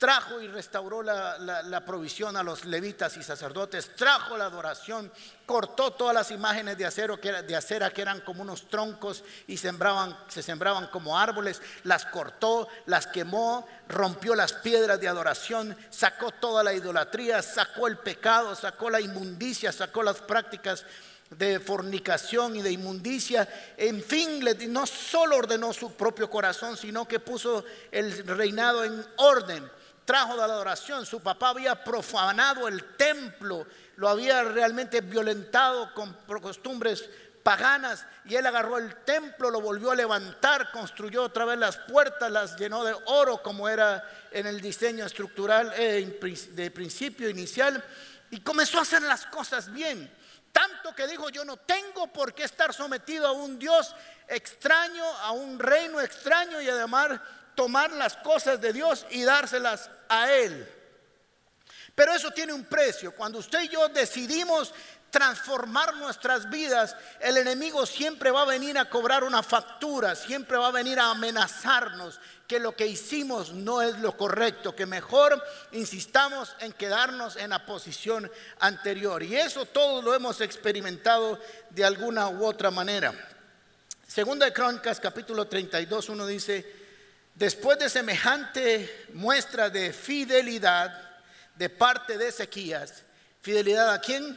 trajo 0.00 0.40
y 0.40 0.48
restauró 0.48 1.02
la, 1.02 1.84
provisión 1.84 2.34
a 2.34 2.42
los 2.42 2.64
levitas 2.64 3.18
y 3.18 3.22
sacerdotes, 3.22 3.94
trajo 3.94 4.34
la 4.38 4.46
adoración, 4.46 5.12
cortó 5.44 5.92
todas 5.92 6.14
las 6.14 6.30
imágenes 6.30 6.78
de, 6.78 6.86
acero 6.86 7.20
que 7.20 7.30
de 7.30 7.54
acera 7.54 7.92
que 7.92 8.00
eran 8.00 8.22
como 8.22 8.40
unos 8.40 8.66
troncos 8.70 9.22
y 9.46 9.58
sembraban, 9.58 10.18
se 10.28 10.42
sembraban 10.42 10.86
como 10.86 11.18
árboles, 11.18 11.60
las 11.84 12.06
cortó, 12.06 12.66
las 12.86 13.06
quemó, 13.08 13.68
rompió 13.88 14.34
las 14.34 14.54
piedras 14.54 14.98
de 14.98 15.06
adoración, 15.06 15.76
sacó 15.90 16.30
toda 16.30 16.64
la 16.64 16.72
idolatría, 16.72 17.42
sacó 17.42 17.86
el 17.86 17.98
pecado, 17.98 18.54
sacó 18.54 18.88
la 18.88 19.02
inmundicia, 19.02 19.70
sacó 19.70 20.02
las 20.02 20.22
prácticas 20.22 20.86
de 21.28 21.60
fornicación 21.60 22.56
y 22.56 22.62
de 22.62 22.72
inmundicia. 22.72 23.46
En 23.76 24.02
fin, 24.02 24.42
no 24.68 24.86
solo 24.86 25.36
ordenó 25.36 25.74
su 25.74 25.92
propio 25.92 26.30
corazón, 26.30 26.78
sino 26.78 27.06
que 27.06 27.20
puso 27.20 27.66
el 27.92 28.26
reinado 28.26 28.82
en 28.82 29.04
orden 29.18 29.70
trajo 30.04 30.32
de 30.32 30.38
la 30.38 30.44
adoración. 30.44 31.06
Su 31.06 31.20
papá 31.20 31.50
había 31.50 31.82
profanado 31.82 32.68
el 32.68 32.96
templo, 32.96 33.66
lo 33.96 34.08
había 34.08 34.42
realmente 34.42 35.00
violentado 35.00 35.92
con 35.94 36.14
costumbres 36.40 37.08
paganas 37.42 38.06
y 38.24 38.36
él 38.36 38.46
agarró 38.46 38.78
el 38.78 38.94
templo, 39.04 39.50
lo 39.50 39.60
volvió 39.60 39.90
a 39.90 39.96
levantar, 39.96 40.70
construyó 40.72 41.24
otra 41.24 41.44
vez 41.44 41.58
las 41.58 41.76
puertas, 41.78 42.30
las 42.30 42.56
llenó 42.56 42.84
de 42.84 42.94
oro 43.06 43.42
como 43.42 43.68
era 43.68 44.04
en 44.30 44.46
el 44.46 44.60
diseño 44.60 45.04
estructural 45.04 45.72
eh, 45.76 46.18
de 46.52 46.70
principio 46.70 47.28
inicial 47.28 47.82
y 48.30 48.40
comenzó 48.40 48.78
a 48.78 48.82
hacer 48.82 49.02
las 49.02 49.26
cosas 49.26 49.72
bien. 49.72 50.10
Tanto 50.52 50.94
que 50.94 51.06
dijo, 51.06 51.30
yo 51.30 51.44
no 51.44 51.56
tengo 51.56 52.08
por 52.08 52.34
qué 52.34 52.44
estar 52.44 52.74
sometido 52.74 53.26
a 53.26 53.32
un 53.32 53.58
Dios 53.58 53.94
extraño, 54.26 55.04
a 55.04 55.30
un 55.30 55.58
reino 55.58 56.00
extraño 56.00 56.60
y 56.60 56.68
además 56.68 57.20
tomar 57.60 57.92
las 57.92 58.16
cosas 58.16 58.58
de 58.58 58.72
Dios 58.72 59.04
y 59.10 59.22
dárselas 59.22 59.90
a 60.08 60.32
Él. 60.32 60.66
Pero 61.94 62.14
eso 62.14 62.30
tiene 62.30 62.54
un 62.54 62.64
precio. 62.64 63.14
Cuando 63.14 63.38
usted 63.38 63.64
y 63.64 63.68
yo 63.68 63.86
decidimos 63.90 64.72
transformar 65.10 65.94
nuestras 65.96 66.48
vidas, 66.48 66.96
el 67.20 67.36
enemigo 67.36 67.84
siempre 67.84 68.30
va 68.30 68.44
a 68.44 68.46
venir 68.46 68.78
a 68.78 68.88
cobrar 68.88 69.24
una 69.24 69.42
factura, 69.42 70.14
siempre 70.14 70.56
va 70.56 70.68
a 70.68 70.72
venir 70.72 70.98
a 70.98 71.10
amenazarnos 71.10 72.18
que 72.48 72.58
lo 72.58 72.74
que 72.74 72.86
hicimos 72.86 73.52
no 73.52 73.82
es 73.82 73.98
lo 73.98 74.16
correcto, 74.16 74.74
que 74.74 74.86
mejor 74.86 75.44
insistamos 75.72 76.56
en 76.60 76.72
quedarnos 76.72 77.36
en 77.36 77.50
la 77.50 77.66
posición 77.66 78.32
anterior. 78.60 79.22
Y 79.22 79.36
eso 79.36 79.66
todos 79.66 80.02
lo 80.02 80.14
hemos 80.14 80.40
experimentado 80.40 81.38
de 81.68 81.84
alguna 81.84 82.30
u 82.30 82.42
otra 82.42 82.70
manera. 82.70 83.12
Segunda 84.06 84.46
de 84.46 84.54
Crónicas, 84.54 84.98
capítulo 84.98 85.46
32, 85.46 86.08
uno 86.08 86.26
dice, 86.26 86.79
Después 87.40 87.78
de 87.78 87.88
semejante 87.88 89.06
muestra 89.14 89.70
de 89.70 89.94
fidelidad 89.94 90.92
de 91.54 91.70
parte 91.70 92.18
de 92.18 92.28
Ezequías, 92.28 93.02
¿fidelidad 93.40 93.94
a 93.94 93.98
quién? 93.98 94.36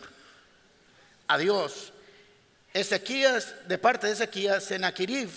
A 1.28 1.38
Dios. 1.38 1.92
Ezequías, 2.74 3.68
de 3.68 3.78
parte 3.78 4.08
de 4.08 4.14
Ezequías, 4.14 4.64
Sennacherib, 4.64 5.30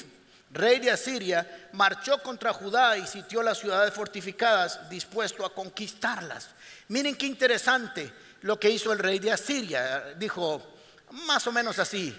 rey 0.52 0.78
de 0.78 0.92
Asiria, 0.92 1.68
marchó 1.72 2.22
contra 2.22 2.52
Judá 2.52 2.96
y 2.98 3.06
sitió 3.08 3.42
las 3.42 3.58
ciudades 3.58 3.92
fortificadas, 3.92 4.88
dispuesto 4.88 5.44
a 5.44 5.52
conquistarlas. 5.52 6.50
Miren 6.86 7.16
qué 7.16 7.26
interesante 7.26 8.12
lo 8.42 8.60
que 8.60 8.70
hizo 8.70 8.92
el 8.92 9.00
rey 9.00 9.18
de 9.18 9.32
Asiria. 9.32 10.14
Dijo, 10.16 10.64
más 11.26 11.44
o 11.48 11.50
menos 11.50 11.80
así, 11.80 12.16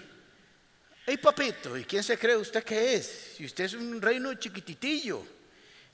hey 1.06 1.16
papito, 1.16 1.74
¿y 1.74 1.86
quién 1.86 2.04
se 2.04 2.18
cree 2.18 2.36
usted 2.36 2.62
que 2.62 2.96
es? 2.96 3.32
Si 3.38 3.46
usted 3.46 3.64
es 3.64 3.72
un 3.72 4.02
reino 4.02 4.34
chiquititillo 4.34 5.37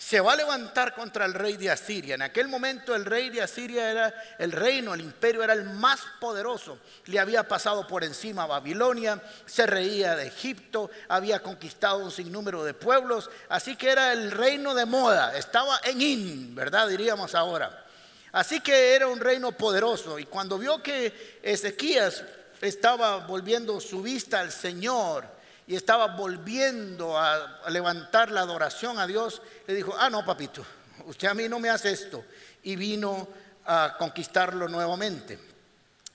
se 0.04 0.20
va 0.20 0.34
a 0.34 0.36
levantar 0.36 0.94
contra 0.94 1.24
el 1.24 1.32
rey 1.32 1.56
de 1.56 1.70
Asiria. 1.70 2.14
En 2.14 2.20
aquel 2.20 2.46
momento 2.46 2.94
el 2.94 3.06
rey 3.06 3.30
de 3.30 3.40
Asiria 3.40 3.90
era 3.90 4.14
el 4.38 4.52
reino, 4.52 4.92
el 4.92 5.00
imperio 5.00 5.42
era 5.42 5.54
el 5.54 5.64
más 5.64 5.98
poderoso. 6.20 6.78
Le 7.06 7.18
había 7.18 7.48
pasado 7.48 7.86
por 7.86 8.04
encima 8.04 8.42
a 8.42 8.48
Babilonia, 8.48 9.18
se 9.46 9.66
reía 9.66 10.14
de 10.14 10.26
Egipto, 10.26 10.90
había 11.08 11.40
conquistado 11.40 12.04
un 12.04 12.10
sinnúmero 12.10 12.64
de 12.64 12.74
pueblos, 12.74 13.30
así 13.48 13.76
que 13.76 13.88
era 13.88 14.12
el 14.12 14.30
reino 14.30 14.74
de 14.74 14.84
moda, 14.84 15.38
estaba 15.38 15.80
en 15.84 16.02
in, 16.02 16.54
¿verdad? 16.54 16.86
Diríamos 16.86 17.34
ahora. 17.34 17.86
Así 18.32 18.60
que 18.60 18.94
era 18.94 19.06
un 19.06 19.20
reino 19.20 19.52
poderoso 19.52 20.18
y 20.18 20.26
cuando 20.26 20.58
vio 20.58 20.82
que 20.82 21.38
Ezequías 21.42 22.22
estaba 22.60 23.26
volviendo 23.26 23.80
su 23.80 24.02
vista 24.02 24.40
al 24.40 24.52
Señor, 24.52 25.33
y 25.66 25.74
estaba 25.74 26.08
volviendo 26.08 27.18
a, 27.18 27.62
levantar 27.70 28.30
la 28.30 28.40
adoración 28.40 28.98
a 28.98 29.06
Dios, 29.06 29.40
le 29.66 29.74
dijo, 29.74 29.94
ah, 29.98 30.10
no, 30.10 30.24
papito, 30.24 30.64
usted 31.06 31.28
a 31.28 31.34
mí 31.34 31.48
no 31.48 31.58
me 31.58 31.70
hace 31.70 31.90
esto. 31.90 32.24
Y 32.62 32.76
vino 32.76 33.28
a 33.66 33.96
conquistarlo 33.98 34.68
nuevamente. 34.68 35.38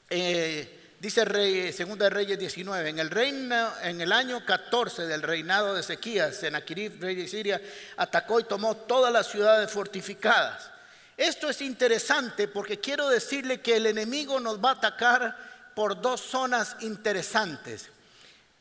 Eh, 0.09 0.95
dice 0.99 1.25
Rey, 1.25 1.73
Segunda 1.73 2.05
de 2.05 2.09
Reyes 2.11 2.37
19, 2.37 2.89
en 2.89 2.99
el, 2.99 3.09
reino, 3.09 3.71
en 3.81 4.01
el 4.01 4.11
año 4.11 4.45
14 4.45 5.07
del 5.07 5.21
reinado 5.23 5.73
de 5.73 5.81
Ezequías, 5.81 6.35
Sennacherib, 6.35 7.01
rey 7.01 7.15
de 7.15 7.27
Siria, 7.27 7.61
atacó 7.97 8.39
y 8.39 8.43
tomó 8.43 8.75
todas 8.75 9.11
las 9.11 9.27
ciudades 9.27 9.71
fortificadas. 9.71 10.69
Esto 11.17 11.49
es 11.49 11.61
interesante 11.61 12.47
porque 12.47 12.79
quiero 12.79 13.09
decirle 13.09 13.61
que 13.61 13.77
el 13.77 13.87
enemigo 13.87 14.39
nos 14.39 14.63
va 14.63 14.69
a 14.69 14.73
atacar 14.73 15.35
por 15.75 15.99
dos 16.01 16.21
zonas 16.21 16.77
interesantes. 16.81 17.89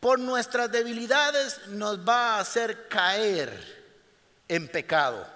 Por 0.00 0.18
nuestras 0.18 0.70
debilidades 0.70 1.66
nos 1.68 1.98
va 2.06 2.36
a 2.36 2.40
hacer 2.40 2.88
caer 2.88 3.50
en 4.46 4.68
pecado. 4.68 5.26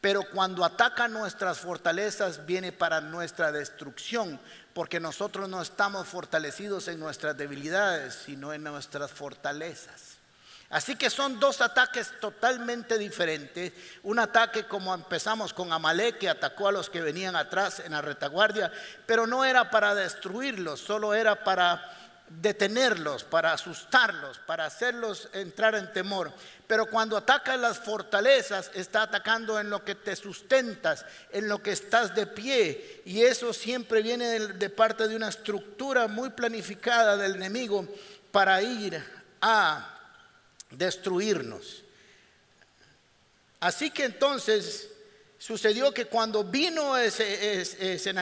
Pero 0.00 0.22
cuando 0.30 0.64
ataca 0.64 1.08
nuestras 1.08 1.58
fortalezas 1.58 2.46
viene 2.46 2.72
para 2.72 3.00
nuestra 3.00 3.50
destrucción, 3.50 4.40
porque 4.74 5.00
nosotros 5.00 5.48
no 5.48 5.62
estamos 5.62 6.06
fortalecidos 6.06 6.88
en 6.88 7.00
nuestras 7.00 7.36
debilidades, 7.36 8.14
sino 8.26 8.52
en 8.52 8.62
nuestras 8.62 9.10
fortalezas. 9.10 10.16
Así 10.68 10.96
que 10.96 11.10
son 11.10 11.38
dos 11.38 11.60
ataques 11.60 12.12
totalmente 12.20 12.98
diferentes. 12.98 13.72
Un 14.02 14.18
ataque 14.18 14.66
como 14.66 14.92
empezamos 14.92 15.54
con 15.54 15.72
Amalek, 15.72 16.18
que 16.18 16.28
atacó 16.28 16.68
a 16.68 16.72
los 16.72 16.90
que 16.90 17.00
venían 17.00 17.36
atrás 17.36 17.80
en 17.80 17.92
la 17.92 18.02
retaguardia, 18.02 18.72
pero 19.06 19.26
no 19.26 19.44
era 19.44 19.70
para 19.70 19.94
destruirlos, 19.94 20.80
solo 20.80 21.14
era 21.14 21.44
para 21.44 22.05
detenerlos, 22.28 23.24
para 23.24 23.52
asustarlos, 23.52 24.38
para 24.40 24.66
hacerlos 24.66 25.28
entrar 25.32 25.74
en 25.74 25.92
temor. 25.92 26.32
Pero 26.66 26.86
cuando 26.86 27.16
ataca 27.16 27.56
las 27.56 27.78
fortalezas, 27.78 28.70
está 28.74 29.02
atacando 29.02 29.60
en 29.60 29.70
lo 29.70 29.84
que 29.84 29.94
te 29.94 30.16
sustentas, 30.16 31.04
en 31.30 31.48
lo 31.48 31.62
que 31.62 31.72
estás 31.72 32.14
de 32.14 32.26
pie. 32.26 33.02
Y 33.04 33.22
eso 33.22 33.52
siempre 33.52 34.02
viene 34.02 34.40
de, 34.40 34.70
parte 34.70 35.06
de 35.06 35.16
una 35.16 35.28
estructura 35.28 36.08
muy 36.08 36.30
planificada 36.30 37.16
del 37.16 37.36
enemigo 37.36 37.86
para 38.32 38.60
ir 38.60 39.02
a 39.40 39.98
destruirnos. 40.70 41.84
Así 43.60 43.90
que 43.90 44.04
entonces 44.04 44.90
sucedió 45.38 45.92
que 45.92 46.06
cuando 46.06 46.44
vino 46.44 46.96
ese, 46.96 47.60
ese, 47.60 48.12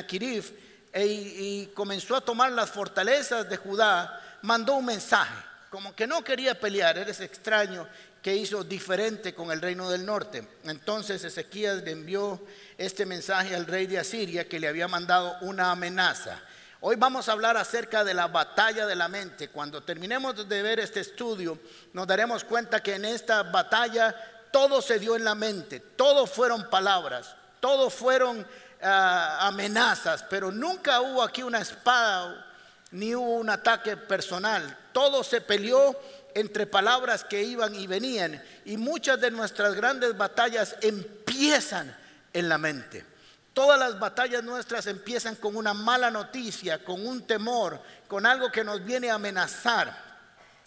e, 0.95 1.07
y 1.07 1.67
comenzó 1.75 2.15
a 2.15 2.21
tomar 2.21 2.53
las 2.53 2.71
fortalezas 2.71 3.49
de 3.49 3.57
Judá, 3.57 4.39
mandó 4.43 4.75
un 4.77 4.87
mensaje, 4.87 5.35
como 5.69 5.95
que 5.95 6.07
no 6.07 6.23
quería 6.23 6.59
pelear, 6.59 6.97
eres 6.97 7.21
extraño, 7.21 7.87
que 8.23 8.35
hizo 8.35 8.65
diferente 8.65 9.35
con 9.35 9.51
el 9.51 9.61
reino 9.61 9.91
del 9.91 10.07
norte. 10.07 10.49
Entonces 10.65 11.23
Ezequías 11.25 11.83
le 11.83 11.91
envió 11.91 12.41
este 12.79 13.05
mensaje 13.05 13.55
al 13.55 13.67
rey 13.67 13.87
de 13.87 13.99
Asiria 13.99 14.49
que 14.49 14.59
le 14.59 14.69
había 14.69 14.89
mandado 14.89 15.37
una 15.43 15.73
amenaza. 15.73 16.41
Hoy 16.81 16.97
vamos 16.97 17.29
a 17.29 17.33
hablar 17.33 17.57
acerca 17.57 18.05
de 18.05 18.15
la 18.15 18.29
batalla 18.29 18.87
de 18.87 18.95
la 18.95 19.09
mente. 19.09 19.49
Cuando 19.49 19.83
terminemos 19.83 20.49
de 20.49 20.63
ver 20.63 20.81
este 20.81 21.01
estudio, 21.01 21.59
nos 21.93 22.07
daremos 22.07 22.45
cuenta 22.45 22.83
que 22.83 22.95
en 22.95 23.05
esta 23.05 23.43
batalla 23.43 24.15
todo 24.51 24.81
se 24.81 24.99
dio 24.99 25.17
en 25.17 25.25
la 25.25 25.35
mente, 25.35 25.81
todo 25.81 26.27
fueron 26.27 26.71
palabras, 26.71 27.35
todo 27.59 27.91
fueron 27.91 28.47
amenazas, 28.85 30.25
pero 30.29 30.51
nunca 30.51 31.01
hubo 31.01 31.23
aquí 31.23 31.43
una 31.43 31.61
espada 31.61 32.47
ni 32.91 33.15
hubo 33.15 33.37
un 33.37 33.51
ataque 33.51 33.97
personal. 33.97 34.79
Todo 34.93 35.25
se 35.25 35.41
peleó 35.41 35.99
entre 36.35 36.67
palabras 36.67 37.25
que 37.25 37.43
iban 37.43 37.75
y 37.75 37.87
venían. 37.87 38.43
Y 38.65 38.77
muchas 38.77 39.21
de 39.21 39.31
nuestras 39.31 39.75
grandes 39.75 40.17
batallas 40.17 40.77
empiezan 40.81 41.97
en 42.33 42.49
la 42.49 42.59
mente. 42.59 43.05
Todas 43.53 43.79
las 43.79 43.99
batallas 43.99 44.43
nuestras 44.43 44.87
empiezan 44.87 45.37
con 45.37 45.57
una 45.57 45.75
mala 45.75 46.11
noticia, 46.11 46.85
con 46.85 47.07
un 47.07 47.27
temor, 47.27 47.81
con 48.09 48.27
algo 48.27 48.51
que 48.51 48.65
nos 48.65 48.85
viene 48.85 49.11
a 49.11 49.15
amenazar. 49.15 49.97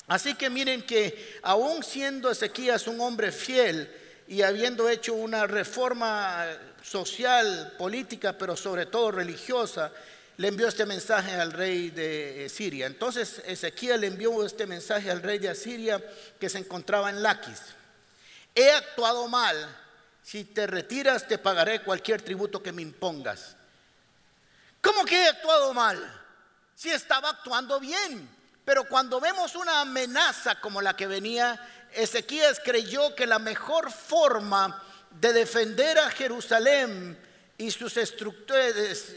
Así 0.07 0.35
que 0.35 0.49
miren 0.49 0.85
que 0.85 1.39
aún 1.43 1.83
siendo 1.83 2.31
Ezequías 2.31 2.87
un 2.87 3.01
hombre 3.01 3.33
fiel 3.33 3.93
y 4.27 4.41
habiendo 4.41 4.87
hecho 4.87 5.13
una 5.13 5.47
reforma 5.47 6.45
social, 6.89 7.73
política, 7.77 8.37
pero 8.37 8.55
sobre 8.55 8.85
todo 8.85 9.11
religiosa, 9.11 9.91
le 10.37 10.47
envió 10.47 10.67
este 10.67 10.85
mensaje 10.85 11.33
al 11.33 11.51
rey 11.51 11.89
de 11.89 12.45
eh, 12.45 12.49
Siria. 12.49 12.85
Entonces 12.85 13.41
Ezequiel 13.45 14.03
envió 14.03 14.45
este 14.45 14.65
mensaje 14.65 15.11
al 15.11 15.21
rey 15.21 15.39
de 15.39 15.49
Asiria 15.49 16.01
que 16.39 16.49
se 16.49 16.59
encontraba 16.59 17.09
en 17.09 17.21
Laquis. 17.21 17.59
He 18.55 18.71
actuado 18.71 19.27
mal, 19.27 19.75
si 20.23 20.45
te 20.45 20.65
retiras 20.67 21.27
te 21.27 21.37
pagaré 21.37 21.81
cualquier 21.81 22.21
tributo 22.21 22.61
que 22.61 22.71
me 22.71 22.83
impongas. 22.83 23.55
¿Cómo 24.81 25.03
que 25.03 25.15
he 25.15 25.27
actuado 25.27 25.73
mal? 25.73 25.99
Si 26.75 26.89
estaba 26.89 27.31
actuando 27.31 27.79
bien. 27.79 28.37
Pero 28.63 28.85
cuando 28.85 29.19
vemos 29.19 29.55
una 29.55 29.81
amenaza 29.81 30.59
como 30.59 30.81
la 30.81 30.95
que 30.95 31.07
venía, 31.07 31.59
Ezequías 31.93 32.59
creyó 32.63 33.15
que 33.15 33.25
la 33.25 33.39
mejor 33.39 33.91
forma 33.91 34.83
de 35.19 35.33
defender 35.33 35.97
a 35.97 36.09
Jerusalén 36.11 37.17
y 37.57 37.71
sus 37.71 37.97
estructuras, 37.97 38.73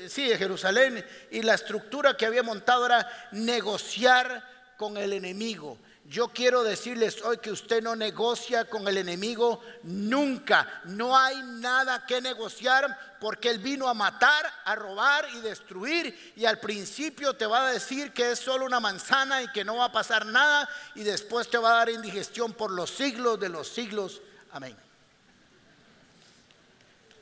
sí, 0.08 0.30
Jerusalén 0.36 1.04
y 1.30 1.42
la 1.42 1.54
estructura 1.54 2.16
que 2.16 2.26
había 2.26 2.42
montado 2.42 2.86
era 2.86 3.28
negociar 3.32 4.42
con 4.76 4.96
el 4.96 5.12
enemigo. 5.12 5.78
Yo 6.06 6.28
quiero 6.28 6.64
decirles 6.64 7.22
hoy 7.22 7.38
que 7.38 7.52
usted 7.52 7.82
no 7.82 7.94
negocia 7.94 8.64
con 8.64 8.88
el 8.88 8.96
enemigo 8.96 9.60
nunca. 9.84 10.80
No 10.86 11.16
hay 11.16 11.40
nada 11.40 12.04
que 12.04 12.20
negociar 12.20 13.16
porque 13.20 13.48
él 13.48 13.58
vino 13.58 13.88
a 13.88 13.94
matar, 13.94 14.50
a 14.64 14.74
robar 14.74 15.28
y 15.34 15.40
destruir. 15.40 16.32
Y 16.34 16.46
al 16.46 16.58
principio 16.58 17.34
te 17.34 17.46
va 17.46 17.68
a 17.68 17.72
decir 17.72 18.12
que 18.12 18.32
es 18.32 18.40
solo 18.40 18.64
una 18.64 18.80
manzana 18.80 19.40
y 19.42 19.52
que 19.52 19.64
no 19.64 19.76
va 19.76 19.84
a 19.84 19.92
pasar 19.92 20.26
nada. 20.26 20.68
Y 20.96 21.04
después 21.04 21.48
te 21.48 21.58
va 21.58 21.70
a 21.70 21.76
dar 21.76 21.90
indigestión 21.90 22.54
por 22.54 22.72
los 22.72 22.90
siglos 22.90 23.38
de 23.38 23.50
los 23.50 23.68
siglos. 23.68 24.20
Amén. 24.50 24.76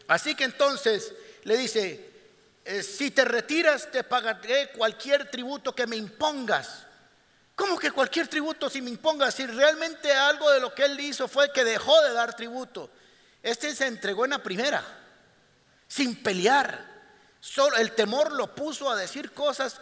Así 0.08 0.34
que 0.34 0.44
entonces 0.44 1.12
le 1.44 1.56
dice, 1.56 2.08
eh, 2.64 2.82
si 2.82 3.10
te 3.10 3.24
retiras 3.24 3.90
te 3.90 4.02
pagaré 4.04 4.70
cualquier 4.70 5.30
tributo 5.30 5.74
que 5.74 5.86
me 5.86 5.96
impongas. 5.96 6.86
¿Cómo 7.54 7.78
que 7.78 7.90
cualquier 7.90 8.28
tributo 8.28 8.70
si 8.70 8.80
me 8.80 8.90
impongas? 8.90 9.34
Si 9.34 9.46
realmente 9.46 10.12
algo 10.12 10.50
de 10.50 10.60
lo 10.60 10.74
que 10.74 10.84
él 10.84 10.98
hizo 11.00 11.28
fue 11.28 11.52
que 11.52 11.64
dejó 11.64 12.00
de 12.02 12.12
dar 12.12 12.34
tributo. 12.34 12.90
Este 13.42 13.74
se 13.74 13.86
entregó 13.86 14.24
en 14.24 14.30
la 14.32 14.42
primera, 14.42 14.84
sin 15.86 16.22
pelear. 16.22 16.86
El 17.76 17.92
temor 17.92 18.32
lo 18.32 18.54
puso 18.54 18.90
a 18.90 18.96
decir 18.96 19.32
cosas. 19.32 19.80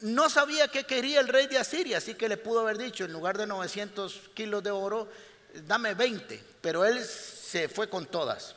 No 0.00 0.28
sabía 0.28 0.68
qué 0.68 0.84
quería 0.84 1.20
el 1.20 1.28
rey 1.28 1.46
de 1.46 1.58
Asiria, 1.58 1.98
así 1.98 2.14
que 2.14 2.28
le 2.28 2.36
pudo 2.36 2.60
haber 2.60 2.78
dicho, 2.78 3.04
en 3.04 3.12
lugar 3.12 3.38
de 3.38 3.46
900 3.46 4.30
kilos 4.34 4.62
de 4.62 4.70
oro, 4.70 5.08
dame 5.66 5.94
20. 5.94 6.42
Pero 6.60 6.84
él 6.84 7.04
se 7.04 7.68
fue 7.68 7.88
con 7.88 8.06
todas. 8.06 8.54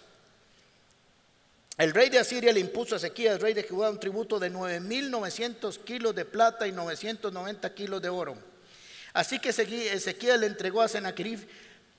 El 1.78 1.94
rey 1.94 2.10
de 2.10 2.18
Asiria 2.18 2.52
le 2.52 2.60
impuso 2.60 2.96
a 2.96 2.98
Ezequías, 2.98 3.40
rey 3.40 3.54
de 3.54 3.68
Judá, 3.68 3.92
un 3.92 4.00
tributo 4.00 4.40
de 4.40 4.52
9.900 4.52 5.84
kilos 5.84 6.16
de 6.16 6.26
plata 6.26 6.66
y 6.66 6.72
990 6.72 7.74
kilos 7.76 8.02
de 8.02 8.10
oro. 8.10 8.36
Así 9.14 9.38
que 9.40 9.50
Ezequías 9.50 10.40
le 10.40 10.48
entregó 10.48 10.82
a 10.82 10.88
Sennacherib 10.88 11.48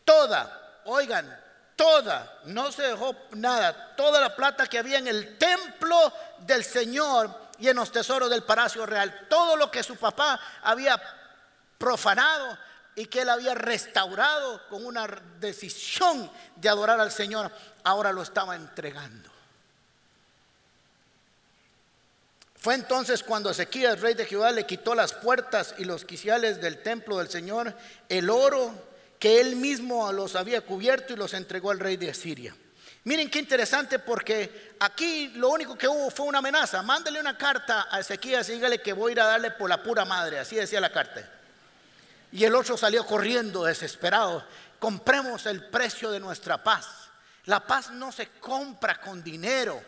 toda, 0.04 0.80
oigan, 0.84 1.40
toda, 1.76 2.40
no 2.46 2.72
se 2.72 2.82
dejó 2.82 3.14
nada, 3.32 3.94
toda 3.94 4.20
la 4.20 4.34
plata 4.34 4.66
que 4.66 4.78
había 4.78 4.98
en 4.98 5.06
el 5.06 5.38
templo 5.38 6.12
del 6.40 6.64
Señor 6.64 7.32
y 7.60 7.68
en 7.68 7.76
los 7.76 7.92
tesoros 7.92 8.28
del 8.28 8.42
palacio 8.42 8.84
real. 8.84 9.26
Todo 9.28 9.56
lo 9.56 9.70
que 9.70 9.84
su 9.84 9.94
papá 9.94 10.40
había 10.62 11.00
profanado 11.78 12.58
y 12.96 13.06
que 13.06 13.22
él 13.22 13.28
había 13.28 13.54
restaurado 13.54 14.60
con 14.68 14.84
una 14.84 15.06
decisión 15.38 16.28
de 16.56 16.68
adorar 16.68 16.98
al 16.98 17.12
Señor, 17.12 17.52
ahora 17.84 18.10
lo 18.10 18.22
estaba 18.22 18.56
entregando. 18.56 19.27
Fue 22.58 22.74
entonces 22.74 23.22
cuando 23.22 23.50
Ezequías, 23.50 24.00
rey 24.00 24.14
de 24.14 24.26
Judá, 24.26 24.50
le 24.50 24.66
quitó 24.66 24.94
las 24.94 25.14
puertas 25.14 25.74
y 25.78 25.84
los 25.84 26.04
quiciales 26.04 26.60
del 26.60 26.82
templo 26.82 27.18
del 27.18 27.30
Señor, 27.30 27.74
el 28.08 28.28
oro 28.30 28.74
que 29.18 29.40
él 29.40 29.56
mismo 29.56 30.12
los 30.12 30.34
había 30.34 30.60
cubierto 30.62 31.12
y 31.12 31.16
los 31.16 31.34
entregó 31.34 31.70
al 31.70 31.78
rey 31.78 31.96
de 31.96 32.10
Asiria. 32.10 32.54
Miren 33.04 33.30
qué 33.30 33.38
interesante 33.38 34.00
porque 34.00 34.74
aquí 34.80 35.28
lo 35.28 35.50
único 35.50 35.78
que 35.78 35.88
hubo 35.88 36.10
fue 36.10 36.26
una 36.26 36.38
amenaza. 36.38 36.82
Mándale 36.82 37.20
una 37.20 37.38
carta 37.38 37.86
a 37.90 38.00
Ezequías 38.00 38.48
y 38.48 38.54
dígale 38.54 38.82
que 38.82 38.92
voy 38.92 39.10
a 39.10 39.12
ir 39.12 39.20
a 39.20 39.26
darle 39.26 39.50
por 39.52 39.70
la 39.70 39.82
pura 39.82 40.04
madre. 40.04 40.38
Así 40.38 40.56
decía 40.56 40.80
la 40.80 40.92
carta. 40.92 41.26
Y 42.32 42.44
el 42.44 42.54
otro 42.54 42.76
salió 42.76 43.06
corriendo 43.06 43.64
desesperado. 43.64 44.44
Compremos 44.78 45.46
el 45.46 45.64
precio 45.64 46.10
de 46.10 46.20
nuestra 46.20 46.62
paz. 46.62 46.86
La 47.46 47.66
paz 47.66 47.92
no 47.92 48.12
se 48.12 48.28
compra 48.40 49.00
con 49.00 49.22
dinero. 49.22 49.80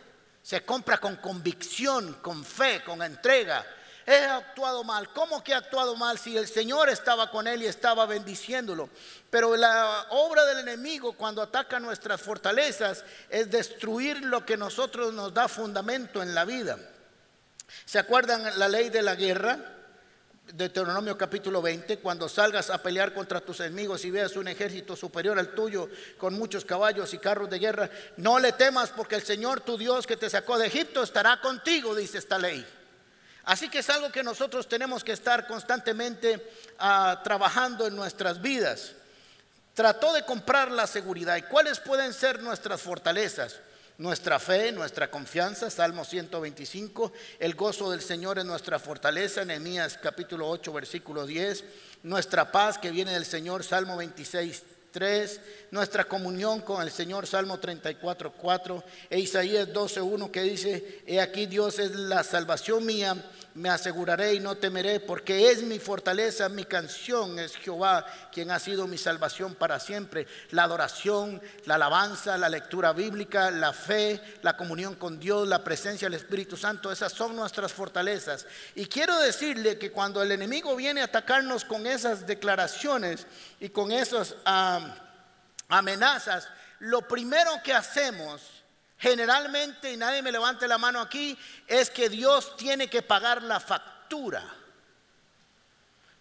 Se 0.43 0.65
compra 0.65 0.99
con 0.99 1.17
convicción, 1.17 2.15
con 2.23 2.45
fe, 2.45 2.83
con 2.85 3.03
entrega. 3.03 3.65
He 4.07 4.25
actuado 4.25 4.83
mal. 4.83 5.13
¿Cómo 5.13 5.45
que 5.45 5.53
he 5.53 5.55
actuado 5.55 5.95
mal 5.95 6.19
si 6.19 6.37
el 6.37 6.49
Señor 6.49 6.89
estaba 6.89 7.31
con 7.31 7.47
él 7.47 7.63
y 7.63 7.67
estaba 7.67 8.07
bendiciéndolo? 8.07 8.89
Pero 9.29 9.57
la 9.57 10.07
obra 10.11 10.45
del 10.47 10.61
enemigo 10.61 11.13
cuando 11.13 11.43
ataca 11.43 11.79
nuestras 11.79 12.21
fortalezas 12.21 13.05
es 13.29 13.51
destruir 13.51 14.25
lo 14.25 14.45
que 14.45 14.57
nosotros 14.57 15.13
nos 15.13 15.33
da 15.33 15.49
fundamento 15.49 16.23
en 16.23 16.35
la 16.35 16.45
vida. 16.45 16.79
¿Se 17.85 17.99
acuerdan 17.99 18.59
la 18.59 18.69
ley 18.69 18.89
de 18.89 19.03
la 19.03 19.15
guerra? 19.15 19.80
Deuteronomio 20.55 21.17
capítulo 21.17 21.63
20, 21.63 21.99
cuando 21.99 22.29
salgas 22.29 22.71
a 22.71 22.83
pelear 22.83 23.13
contra 23.15 23.41
tus 23.41 23.61
enemigos 23.61 24.05
y 24.05 24.11
veas 24.11 24.37
un 24.37 24.49
ejército 24.49 24.97
superior 24.97 25.39
al 25.39 25.55
tuyo 25.55 25.89
con 26.19 26.35
muchos 26.35 26.65
caballos 26.65 27.13
y 27.15 27.19
carros 27.19 27.51
de 27.51 27.59
guerra, 27.59 27.91
no 28.17 28.39
le 28.39 28.53
temas 28.53 28.91
porque 28.91 29.15
el 29.15 29.23
Señor 29.23 29.61
tu 29.61 29.79
Dios 29.79 30.07
que 30.07 30.17
te 30.17 30.31
sacó 30.31 30.59
de 30.59 30.67
Egipto 30.67 31.03
estará 31.03 31.41
contigo, 31.41 31.95
dice 31.95 32.19
esta 32.19 32.39
ley. 32.39 32.67
Así 33.45 33.69
que 33.69 33.79
es 33.81 33.91
algo 33.91 34.11
que 34.13 34.23
nosotros 34.23 34.69
tenemos 34.69 35.03
que 35.03 35.13
estar 35.13 35.47
constantemente 35.47 36.53
ah, 36.79 37.21
trabajando 37.25 37.87
en 37.87 37.97
nuestras 37.97 38.41
vidas. 38.41 38.93
Trató 39.75 40.13
de 40.13 40.25
comprar 40.25 40.71
la 40.71 40.87
seguridad. 40.87 41.37
¿Y 41.37 41.43
cuáles 41.43 41.81
pueden 41.81 42.13
ser 42.13 42.43
nuestras 42.43 42.81
fortalezas? 42.81 43.61
Nuestra 44.01 44.39
fe, 44.39 44.73
nuestra 44.73 45.11
confianza, 45.11 45.69
Salmo 45.69 46.07
125, 46.07 47.13
el 47.39 47.55
gozo 47.55 47.91
del 47.91 48.01
Señor 48.01 48.39
es 48.39 48.47
nuestra 48.47 48.79
fortaleza, 48.79 49.45
Nehemías 49.45 49.99
capítulo 50.03 50.49
8, 50.49 50.73
versículo 50.73 51.27
10, 51.27 51.65
nuestra 52.05 52.51
paz 52.51 52.79
que 52.79 52.91
viene 52.91 53.13
del 53.13 53.27
Señor, 53.27 53.63
Salmo 53.63 53.99
26, 53.99 54.63
3, 54.91 55.41
nuestra 55.71 56.05
comunión 56.05 56.63
con 56.63 56.81
el 56.81 56.91
Señor, 56.91 57.27
Salmo 57.27 57.61
34, 57.61 58.33
4, 58.33 58.85
e 59.11 59.21
Isaías 59.21 59.71
12, 59.71 60.01
1 60.01 60.33
que 60.33 60.43
dice, 60.45 61.03
he 61.07 61.21
aquí 61.21 61.45
Dios 61.45 61.79
es 61.79 61.95
la 61.95 62.25
salvación 62.25 62.87
mía 62.87 63.23
me 63.55 63.69
aseguraré 63.69 64.35
y 64.35 64.41
no 64.41 64.57
temeré, 64.57 65.01
porque 65.01 65.51
es 65.51 65.63
mi 65.63 65.79
fortaleza, 65.79 66.49
mi 66.49 66.65
canción 66.65 67.39
es 67.39 67.57
Jehová, 67.57 68.07
quien 68.33 68.51
ha 68.51 68.59
sido 68.59 68.87
mi 68.87 68.97
salvación 68.97 69.55
para 69.55 69.81
siempre. 69.81 70.27
La 70.51 70.65
adoración, 70.65 71.43
la 71.65 71.75
alabanza, 71.75 72.39
la 72.39 72.49
lectura 72.49 72.93
bíblica, 72.93 73.51
la 73.51 73.73
fe, 73.73 74.21
la 74.43 74.57
comunión 74.57 74.95
con 74.95 75.19
Dios, 75.19 75.49
la 75.49 75.65
presencia 75.65 76.07
del 76.09 76.19
Espíritu 76.19 76.57
Santo, 76.57 76.93
esas 76.93 77.13
son 77.13 77.35
nuestras 77.35 77.73
fortalezas. 77.73 78.47
Y 78.75 78.87
quiero 78.87 79.19
decirle 79.19 79.79
que 79.79 79.91
cuando 79.91 80.23
el 80.23 80.33
enemigo 80.33 80.77
viene 80.77 81.01
a 81.01 81.05
atacarnos 81.05 81.65
con 81.65 81.87
esas 81.87 82.27
declaraciones 82.27 83.27
y 83.59 83.71
con 83.71 83.91
esas 83.91 84.37
amenazas, 85.69 86.49
lo 86.79 87.07
primero 87.07 87.51
que 87.63 87.75
hacemos 87.75 88.60
generalmente, 89.01 89.93
y 89.93 89.97
nadie 89.97 90.23
me 90.23 90.31
levante 90.31 90.69
la 90.69 90.79
mano 90.79 91.01
aquí, 91.01 91.37
es 91.67 91.91
que 91.91 92.09
Dios 92.11 92.55
tiene 92.57 92.89
que 92.89 93.03
pagar 93.03 93.43
la 93.43 93.59
factura. 93.59 94.45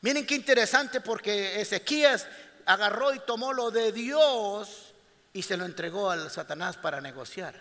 Miren 0.02 0.26
qué 0.26 0.36
interesante 0.36 1.02
porque 1.02 1.60
Ezequías 1.60 2.26
agarró 2.66 3.14
y 3.14 3.20
tomó 3.20 3.52
lo 3.52 3.70
de 3.70 3.92
Dios 3.92 4.94
y 5.34 5.42
se 5.42 5.58
lo 5.58 5.66
entregó 5.66 6.10
al 6.10 6.32
Satanás 6.32 6.78
para 6.78 7.02
negociar. 7.02 7.54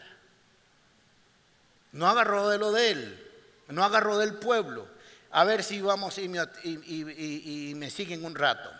No 1.90 2.08
agarró 2.08 2.48
de 2.48 2.58
lo 2.58 2.70
de 2.70 2.90
él, 2.92 3.32
no 3.68 3.84
agarró 3.84 4.18
del 4.18 4.34
pueblo. 4.34 4.86
A 5.32 5.42
ver 5.42 5.64
si 5.64 5.80
vamos 5.80 6.16
y 6.18 6.28
me, 6.28 6.38
y 6.62 7.72
me 7.74 7.90
siguen 7.90 8.24
un 8.24 8.36
rato. 8.36 8.70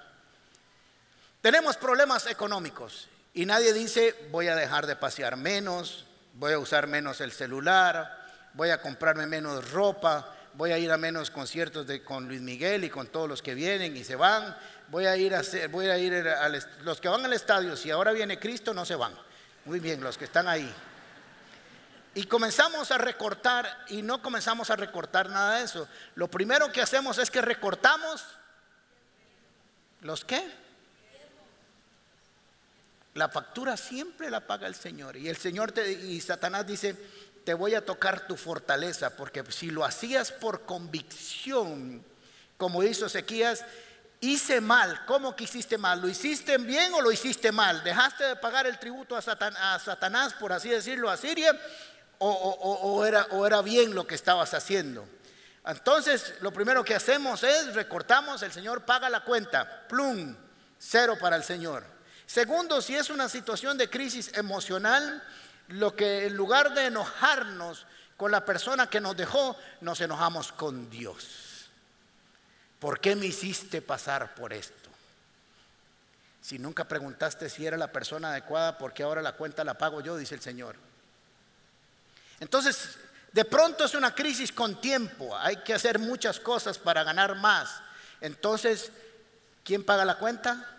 Tenemos 1.43 1.77
problemas 1.77 2.27
económicos 2.27 3.09
y 3.35 3.45
nadie 3.45 3.73
dice 3.73 4.15
voy 4.31 4.47
a 4.49 4.57
dejar 4.57 4.87
de 4.87 4.97
pasear 4.97 5.37
menos, 5.37 6.05
voy 6.39 6.53
a 6.53 6.59
usar 6.59 6.87
menos 6.87 7.21
el 7.21 7.33
celular, 7.33 8.27
voy 8.55 8.71
a 8.71 8.81
comprarme 8.81 9.27
menos 9.27 9.71
ropa, 9.73 10.35
voy 10.55 10.71
a 10.71 10.79
ir 10.79 10.91
a 10.91 10.97
menos 10.97 11.31
conciertos 11.31 11.87
de, 11.87 12.03
con 12.03 12.29
Luis 12.29 12.41
Miguel 12.41 12.85
y 12.85 12.91
con 12.91 13.09
todos 13.09 13.29
los 13.29 13.43
que 13.43 13.55
vienen 13.55 13.97
y 13.97 14.05
se 14.05 14.15
van, 14.15 14.57
voy 14.89 15.07
a 15.07 15.17
ir 15.17 15.35
a, 15.35 15.43
voy 15.71 15.89
a, 15.89 15.99
ir 15.99 16.15
a 16.15 16.49
los 16.83 17.01
que 17.01 17.09
van 17.09 17.25
al 17.25 17.33
estadio, 17.33 17.77
si 17.77 17.91
ahora 17.91 18.13
viene 18.13 18.39
Cristo 18.39 18.73
no 18.73 18.85
se 18.85 18.95
van. 18.95 19.15
Muy 19.65 19.81
bien, 19.81 20.01
los 20.01 20.17
que 20.17 20.25
están 20.25 20.49
ahí. 20.49 20.73
y 22.15 22.25
comenzamos 22.25 22.91
a 22.93 22.99
recortar 22.99 23.85
y 23.89 24.03
no 24.03 24.23
comenzamos 24.23 24.71
a 24.71 24.77
recortar 24.77 25.29
nada 25.29 25.59
de 25.59 25.65
eso. 25.65 25.89
Lo 26.15 26.29
primero 26.29 26.73
que 26.73 26.81
hacemos 26.81 27.19
es 27.19 27.31
que 27.31 27.43
recortamos 27.43 28.25
los 30.03 30.25
qué? 30.25 30.68
La 33.19 33.29
factura 33.29 33.77
siempre 33.77 34.31
la 34.31 34.47
paga 34.47 34.69
el 34.69 34.77
Señor. 34.77 35.17
Y 35.17 35.29
el 35.29 35.37
Señor 35.37 35.73
te, 35.73 35.91
y 35.91 36.21
Satanás 36.21 36.65
dice, 36.65 36.95
te 37.45 37.53
voy 37.53 37.75
a 37.75 37.85
tocar 37.85 38.29
tu 38.29 38.37
fortaleza, 38.37 39.17
porque 39.17 39.43
si 39.51 39.73
lo 39.73 39.85
hacías 39.85 40.31
por 40.31 40.63
convicción, 40.65 42.05
como 42.57 42.85
hizo 42.85 43.07
Ezequías, 43.07 43.65
hice 44.21 44.61
mal. 44.61 45.05
¿Cómo 45.05 45.35
que 45.35 45.45
hiciste 45.45 45.77
mal? 45.77 46.01
¿Lo 46.01 46.09
hiciste 46.09 46.59
bien 46.59 46.95
o 46.95 47.01
lo 47.01 47.11
hiciste 47.11 47.51
mal? 47.51 47.83
¿Dejaste 47.83 48.23
de 48.23 48.37
pagar 48.37 48.69
el 48.69 48.79
tributo 48.79 49.17
a, 49.17 49.21
Satanás, 49.21 50.35
por 50.35 50.53
así 50.53 50.69
decirlo, 50.69 51.11
a 51.11 51.17
Siria? 51.17 51.59
O, 52.19 53.05
era, 53.05 53.27
¿O 53.33 53.45
era 53.45 53.63
bien 53.63 53.97
lo 53.97 54.07
que 54.07 54.15
estabas 54.15 54.55
haciendo? 54.55 55.09
Entonces, 55.67 56.35
lo 56.41 56.53
primero 56.53 56.85
que 56.85 56.95
hacemos 56.95 57.43
es 57.43 57.75
recortamos, 57.75 58.43
el 58.43 58.53
Señor 58.53 58.85
paga 58.85 59.11
la 59.11 59.25
cuenta, 59.25 59.89
plum, 59.89 60.37
cero 60.79 61.17
para 61.21 61.35
el 61.35 61.43
Señor. 61.43 61.98
Segundo, 62.29 62.83
si 62.83 62.95
es 62.95 63.09
una 63.09 63.27
situación 63.27 63.79
de 63.79 63.89
crisis 63.89 64.31
emocional, 64.35 65.25
lo 65.69 65.97
que 65.97 66.27
en 66.27 66.37
lugar 66.37 66.75
de 66.75 66.85
enojarnos 66.85 67.87
con 68.19 68.31
la 68.31 68.45
persona 68.45 68.91
que 68.91 69.01
nos 69.01 69.17
dejó, 69.17 69.57
nos 69.81 69.99
enojamos 70.03 70.53
con 70.53 70.91
Dios. 70.91 71.71
¿Por 72.79 73.01
qué 73.01 73.17
me 73.17 73.25
hiciste 73.25 73.81
pasar 73.81 74.35
por 74.35 74.53
esto? 74.53 74.91
Si 76.43 76.59
nunca 76.59 76.87
preguntaste 76.87 77.49
si 77.49 77.67
era 77.67 77.79
la 77.79 77.91
persona 77.91 78.29
adecuada, 78.29 78.77
¿por 78.77 78.93
qué 78.93 79.05
ahora 79.05 79.23
la 79.23 79.33
cuenta 79.33 79.65
la 79.65 79.79
pago 79.79 80.03
yo? 80.03 80.19
Dice 80.19 80.35
el 80.35 80.43
Señor. 80.43 80.77
Entonces, 82.41 82.99
de 83.33 83.47
pronto 83.47 83.87
es 83.87 83.95
una 83.95 84.15
crisis 84.15 84.53
con 84.53 84.83
tiempo. 84.83 85.35
Hay 85.35 85.57
que 85.63 85.73
hacer 85.73 85.99
muchas 85.99 86.39
cosas 86.39 86.77
para 86.77 87.05
ganar 87.05 87.37
más. 87.37 87.81
Entonces, 88.21 88.93
¿quién 89.65 89.83
paga 89.83 90.05
la 90.05 90.19
cuenta? 90.19 90.75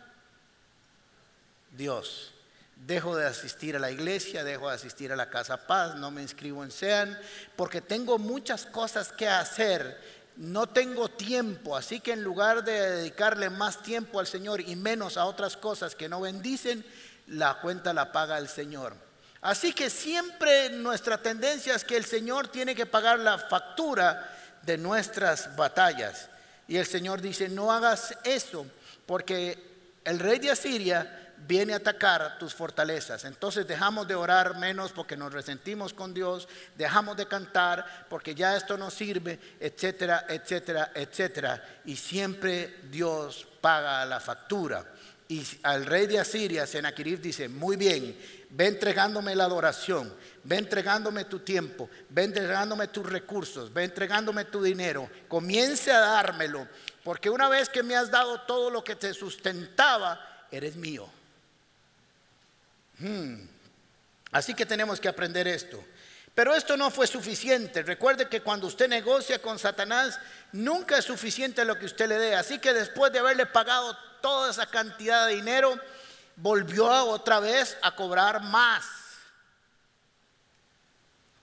Dios. 1.80 2.34
Dejo 2.76 3.16
de 3.16 3.26
asistir 3.26 3.76
a 3.76 3.80
la 3.80 3.90
iglesia, 3.90 4.44
dejo 4.44 4.70
de 4.70 4.76
asistir 4.76 5.12
a 5.12 5.16
la 5.16 5.30
Casa 5.30 5.66
Paz, 5.66 5.96
no 5.96 6.12
me 6.12 6.22
inscribo 6.22 6.64
en 6.64 6.72
SEAN, 6.72 7.18
porque 7.56 7.82
tengo 7.82 8.20
muchas 8.20 8.66
cosas 8.66 9.12
que 9.12 9.28
hacer 9.28 10.20
no 10.36 10.68
tengo 10.68 11.10
tiempo, 11.10 11.76
así 11.76 12.00
que 12.00 12.14
en 12.14 12.24
lugar 12.24 12.64
de 12.64 12.92
dedicarle 12.92 13.50
más 13.50 13.84
tiempo 13.84 14.22
al 14.22 14.28
Señor 14.28 14.62
y 14.62 14.78
menos 14.78 15.18
a 15.18 15.26
otras 15.26 15.58
cosas 15.58 15.96
que 15.96 16.08
no 16.08 16.22
bendicen, 16.22 16.86
la 17.28 17.60
cuenta 17.60 17.94
la 17.94 18.14
paga 18.14 18.38
el 18.38 18.48
Señor. 18.48 18.94
Así 19.42 19.74
que 19.74 19.90
siempre 19.90 20.70
nuestra 20.70 21.18
tendencia 21.18 21.76
es 21.76 21.84
que 21.84 21.98
el 21.98 22.06
Señor 22.06 22.48
tiene 22.48 22.74
que 22.74 22.86
pagar 22.86 23.20
la 23.20 23.38
factura 23.38 24.34
de 24.62 24.78
nuestras 24.78 25.56
batallas. 25.58 26.30
Y 26.70 26.78
el 26.78 26.86
Señor 26.86 27.22
dice, 27.22 27.50
no 27.50 27.72
hagas 27.74 28.18
eso, 28.24 28.66
porque 29.06 29.58
el 30.06 30.20
rey 30.20 30.40
de 30.40 30.52
Asiria 30.52 31.29
viene 31.48 31.74
a 31.74 31.78
atacar 31.78 32.38
tus 32.38 32.54
fortalezas. 32.54 33.26
Entonces 33.26 33.68
dejamos 33.68 34.08
de 34.08 34.16
orar 34.16 34.58
menos 34.58 34.92
porque 34.92 35.18
nos 35.18 35.34
resentimos 35.34 35.94
con 35.94 36.14
Dios, 36.14 36.48
dejamos 36.78 37.18
de 37.18 37.28
cantar 37.28 38.08
porque 38.10 38.36
ya 38.36 38.56
esto 38.56 38.78
no 38.78 38.90
sirve, 38.90 39.40
etcétera, 39.60 40.26
etcétera, 40.28 40.92
etcétera. 40.94 41.82
Y 41.86 41.96
siempre 41.96 42.80
Dios 42.90 43.48
paga 43.62 44.06
la 44.06 44.20
factura. 44.20 44.86
Y 45.28 45.46
al 45.62 45.86
rey 45.86 46.08
de 46.08 46.20
Asiria, 46.20 46.66
Sennacherib 46.66 47.22
dice, 47.22 47.48
muy 47.48 47.78
bien, 47.78 48.18
ve 48.50 48.66
entregándome 48.66 49.36
la 49.36 49.44
adoración, 49.46 50.12
ve 50.44 50.58
entregándome 50.58 51.26
tu 51.26 51.40
tiempo, 51.40 51.88
ve 52.10 52.24
entregándome 52.24 52.88
tus 52.88 53.08
recursos, 53.08 53.72
ve 53.72 53.84
entregándome 53.84 54.46
tu 54.46 54.64
dinero, 54.64 55.08
comience 55.28 55.92
a 55.92 56.00
dármelo, 56.00 56.68
porque 57.04 57.30
una 57.30 57.48
vez 57.48 57.70
que 57.70 57.84
me 57.84 57.96
has 57.96 58.10
dado 58.10 58.42
todo 58.42 58.72
lo 58.72 58.84
que 58.84 58.96
te 58.96 59.14
sustentaba, 59.14 60.48
eres 60.52 60.76
mío. 60.76 61.08
Hmm. 63.00 63.48
Así 64.32 64.54
que 64.54 64.66
tenemos 64.66 65.00
que 65.00 65.08
aprender 65.08 65.48
esto. 65.48 65.84
Pero 66.36 66.56
esto 66.56 66.78
no 66.78 66.90
fue 66.92 67.08
suficiente. 67.08 67.84
Recuerde 67.84 68.30
que 68.30 68.42
cuando 68.42 68.68
usted 68.68 68.88
negocia 68.88 69.42
con 69.42 69.60
Satanás, 69.60 70.20
nunca 70.52 70.98
es 70.98 71.06
suficiente 71.06 71.66
lo 71.66 71.78
que 71.78 71.86
usted 71.86 72.08
le 72.08 72.18
dé. 72.18 72.36
Así 72.36 72.60
que 72.60 72.74
después 72.74 73.12
de 73.12 73.20
haberle 73.20 73.46
pagado 73.46 73.98
toda 74.22 74.52
esa 74.52 74.68
cantidad 74.68 75.28
de 75.28 75.36
dinero, 75.36 75.78
volvió 76.36 76.88
otra 77.06 77.40
vez 77.40 77.78
a 77.82 77.96
cobrar 77.96 78.42
más. 78.44 78.86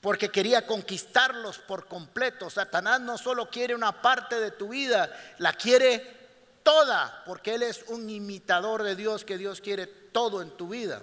Porque 0.01 0.31
quería 0.31 0.67
conquistarlos 0.67 1.59
por 1.59 1.89
completo. 1.89 2.49
Satanás 2.49 3.01
no 3.01 3.19
solo 3.19 3.51
quiere 3.51 3.75
una 3.75 4.01
parte 4.01 4.39
de 4.41 4.53
tu 4.53 4.69
vida, 4.69 5.11
la 5.39 5.53
quiere 5.53 6.17
toda, 6.63 7.23
porque 7.27 7.57
Él 7.57 7.65
es 7.65 7.85
un 7.89 8.09
imitador 8.09 8.83
de 8.83 8.95
Dios, 8.95 9.25
que 9.25 9.37
Dios 9.37 9.61
quiere 9.61 9.87
todo 9.87 10.43
en 10.43 10.51
tu 10.57 10.69
vida. 10.69 11.03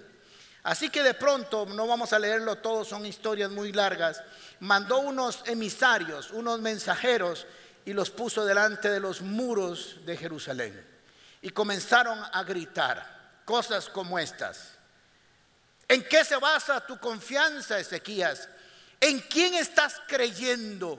Así 0.64 0.90
que 0.90 1.04
de 1.04 1.14
pronto, 1.14 1.66
no 1.66 1.86
vamos 1.88 2.14
a 2.14 2.20
leerlo 2.20 2.58
todo, 2.58 2.86
son 2.86 3.06
historias 3.06 3.52
muy 3.52 3.74
largas, 3.74 4.24
mandó 4.62 5.00
unos 5.00 5.44
emisarios, 5.46 6.32
unos 6.32 6.62
mensajeros 6.62 7.46
y 7.86 7.92
los 7.92 8.10
puso 8.10 8.46
delante 8.46 8.90
de 8.90 9.02
los 9.02 9.22
muros 9.22 9.98
de 10.06 10.16
Jerusalén. 10.16 10.90
Y 11.42 11.50
comenzaron 11.50 12.18
a 12.32 12.44
gritar 12.44 13.42
cosas 13.44 13.90
como 13.90 14.18
estas. 14.18 14.70
¿En 15.90 16.02
qué 16.06 16.24
se 16.24 16.38
basa 16.38 16.86
tu 16.86 16.98
confianza, 16.98 17.78
Ezequías? 17.78 18.48
¿En 19.02 19.20
quién 19.20 19.56
estás 19.56 20.02
creyendo? 20.08 20.98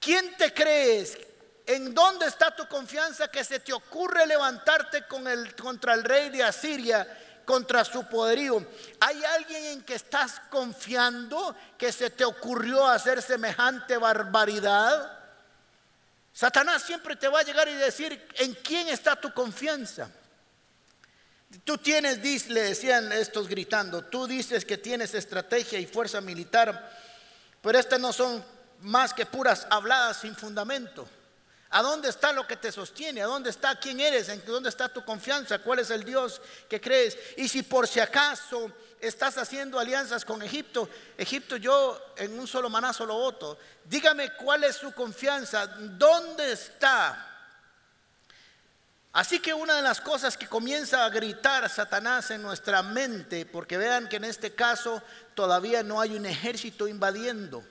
¿Quién 0.00 0.36
te 0.36 0.52
crees? 0.52 1.16
¿En 1.64 1.94
dónde 1.94 2.26
está 2.26 2.54
tu 2.56 2.66
confianza 2.66 3.28
que 3.28 3.44
se 3.44 3.60
te 3.60 3.72
ocurre 3.72 4.26
levantarte 4.26 5.06
contra 5.06 5.94
el 5.94 6.02
rey 6.02 6.30
de 6.30 6.42
Asiria 6.42 7.06
contra 7.44 7.84
su 7.84 8.06
poderío. 8.08 8.66
¿Hay 9.00 9.22
alguien 9.24 9.64
en 9.64 9.82
que 9.82 9.94
estás 9.94 10.40
confiando 10.50 11.56
que 11.76 11.92
se 11.92 12.10
te 12.10 12.24
ocurrió 12.24 12.86
hacer 12.86 13.22
semejante 13.22 13.96
barbaridad? 13.96 15.18
Satanás 16.32 16.82
siempre 16.82 17.16
te 17.16 17.28
va 17.28 17.40
a 17.40 17.44
llegar 17.44 17.68
y 17.68 17.74
decir, 17.74 18.26
¿en 18.36 18.54
quién 18.54 18.88
está 18.88 19.16
tu 19.16 19.32
confianza? 19.32 20.10
Tú 21.64 21.76
tienes, 21.76 22.48
le 22.48 22.62
decían 22.62 23.12
estos 23.12 23.46
gritando, 23.46 24.04
tú 24.04 24.26
dices 24.26 24.64
que 24.64 24.78
tienes 24.78 25.14
estrategia 25.14 25.78
y 25.78 25.86
fuerza 25.86 26.20
militar, 26.20 26.90
pero 27.60 27.78
estas 27.78 28.00
no 28.00 28.12
son 28.12 28.42
más 28.80 29.12
que 29.12 29.26
puras 29.26 29.66
habladas 29.70 30.20
sin 30.20 30.34
fundamento. 30.34 31.06
¿A 31.74 31.80
dónde 31.80 32.10
está 32.10 32.34
lo 32.34 32.46
que 32.46 32.56
te 32.56 32.70
sostiene? 32.70 33.22
¿A 33.22 33.26
dónde 33.26 33.48
está 33.48 33.74
quién 33.76 33.98
eres? 33.98 34.28
¿En 34.28 34.44
dónde 34.44 34.68
está 34.68 34.90
tu 34.90 35.02
confianza? 35.06 35.58
¿Cuál 35.58 35.78
es 35.78 35.88
el 35.88 36.04
Dios 36.04 36.38
que 36.68 36.82
crees? 36.82 37.16
Y 37.38 37.48
si 37.48 37.62
por 37.62 37.88
si 37.88 37.98
acaso 37.98 38.70
estás 39.00 39.38
haciendo 39.38 39.78
alianzas 39.78 40.22
con 40.22 40.42
Egipto, 40.42 40.86
Egipto 41.16 41.56
yo 41.56 41.98
en 42.18 42.38
un 42.38 42.46
solo 42.46 42.68
manazo 42.68 43.06
lo 43.06 43.14
voto. 43.14 43.58
Dígame 43.84 44.34
cuál 44.34 44.64
es 44.64 44.76
su 44.76 44.92
confianza, 44.92 45.66
¿dónde 45.66 46.52
está? 46.52 47.28
Así 49.14 49.40
que 49.40 49.54
una 49.54 49.76
de 49.76 49.82
las 49.82 50.02
cosas 50.02 50.36
que 50.36 50.48
comienza 50.48 51.06
a 51.06 51.08
gritar 51.08 51.70
Satanás 51.70 52.30
en 52.32 52.42
nuestra 52.42 52.82
mente, 52.82 53.46
porque 53.46 53.78
vean 53.78 54.10
que 54.10 54.16
en 54.16 54.24
este 54.24 54.54
caso 54.54 55.02
todavía 55.34 55.82
no 55.82 56.02
hay 56.02 56.16
un 56.16 56.26
ejército 56.26 56.86
invadiendo, 56.86 57.64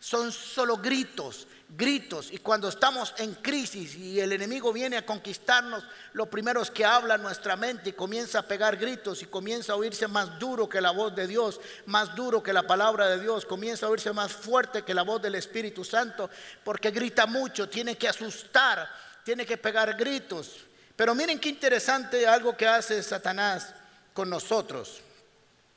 son 0.00 0.32
solo 0.32 0.76
gritos 0.76 1.46
gritos. 1.68 2.32
Y 2.32 2.38
cuando 2.38 2.68
estamos 2.68 3.14
en 3.18 3.34
crisis 3.34 3.94
y 3.96 4.20
el 4.20 4.32
enemigo 4.32 4.72
viene 4.72 4.96
a 4.96 5.06
conquistarnos, 5.06 5.84
lo 6.12 6.26
primero 6.26 6.62
es 6.62 6.70
que 6.70 6.84
habla 6.84 7.18
nuestra 7.18 7.56
mente 7.56 7.90
y 7.90 7.92
comienza 7.92 8.40
a 8.40 8.42
pegar 8.42 8.76
gritos 8.76 9.22
y 9.22 9.26
comienza 9.26 9.72
a 9.72 9.76
oírse 9.76 10.08
más 10.08 10.38
duro 10.38 10.68
que 10.68 10.80
la 10.80 10.90
voz 10.90 11.14
de 11.14 11.26
Dios, 11.26 11.60
más 11.86 12.14
duro 12.14 12.42
que 12.42 12.52
la 12.52 12.66
palabra 12.66 13.06
de 13.08 13.20
Dios, 13.20 13.44
comienza 13.44 13.86
a 13.86 13.90
oírse 13.90 14.12
más 14.12 14.32
fuerte 14.32 14.82
que 14.82 14.94
la 14.94 15.02
voz 15.02 15.20
del 15.20 15.34
Espíritu 15.34 15.84
Santo, 15.84 16.30
porque 16.64 16.90
grita 16.90 17.26
mucho, 17.26 17.68
tiene 17.68 17.96
que 17.96 18.08
asustar, 18.08 18.88
tiene 19.24 19.44
que 19.44 19.58
pegar 19.58 19.94
gritos. 19.96 20.64
Pero 20.96 21.14
miren 21.14 21.38
qué 21.38 21.50
interesante 21.50 22.26
algo 22.26 22.56
que 22.56 22.66
hace 22.66 23.02
Satanás 23.02 23.74
con 24.12 24.28
nosotros 24.28 25.00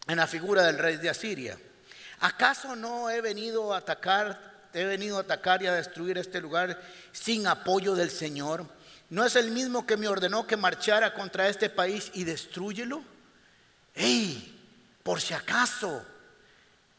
en 0.07 0.17
la 0.17 0.25
figura 0.25 0.63
del 0.63 0.79
rey 0.79 0.97
de 0.97 1.09
Asiria. 1.09 1.59
¿Acaso 2.21 2.75
no 2.75 3.09
he 3.09 3.21
venido 3.21 3.73
a 3.73 3.77
atacar 3.77 4.50
he 4.73 4.85
venido 4.85 5.17
a 5.17 5.21
atacar 5.21 5.61
y 5.61 5.67
a 5.67 5.73
destruir 5.73 6.17
este 6.17 6.41
lugar 6.41 6.81
sin 7.11 7.47
apoyo 7.47 7.95
del 7.95 8.09
Señor? 8.09 8.65
¿No 9.09 9.25
es 9.25 9.35
el 9.35 9.51
mismo 9.51 9.85
que 9.85 9.97
me 9.97 10.07
ordenó 10.07 10.47
que 10.47 10.57
marchara 10.57 11.13
contra 11.13 11.49
este 11.49 11.69
país 11.69 12.11
y 12.13 12.23
destruyelo? 12.23 13.03
¡Ey! 13.93 14.59
Por 15.03 15.19
si 15.19 15.33
acaso, 15.33 16.05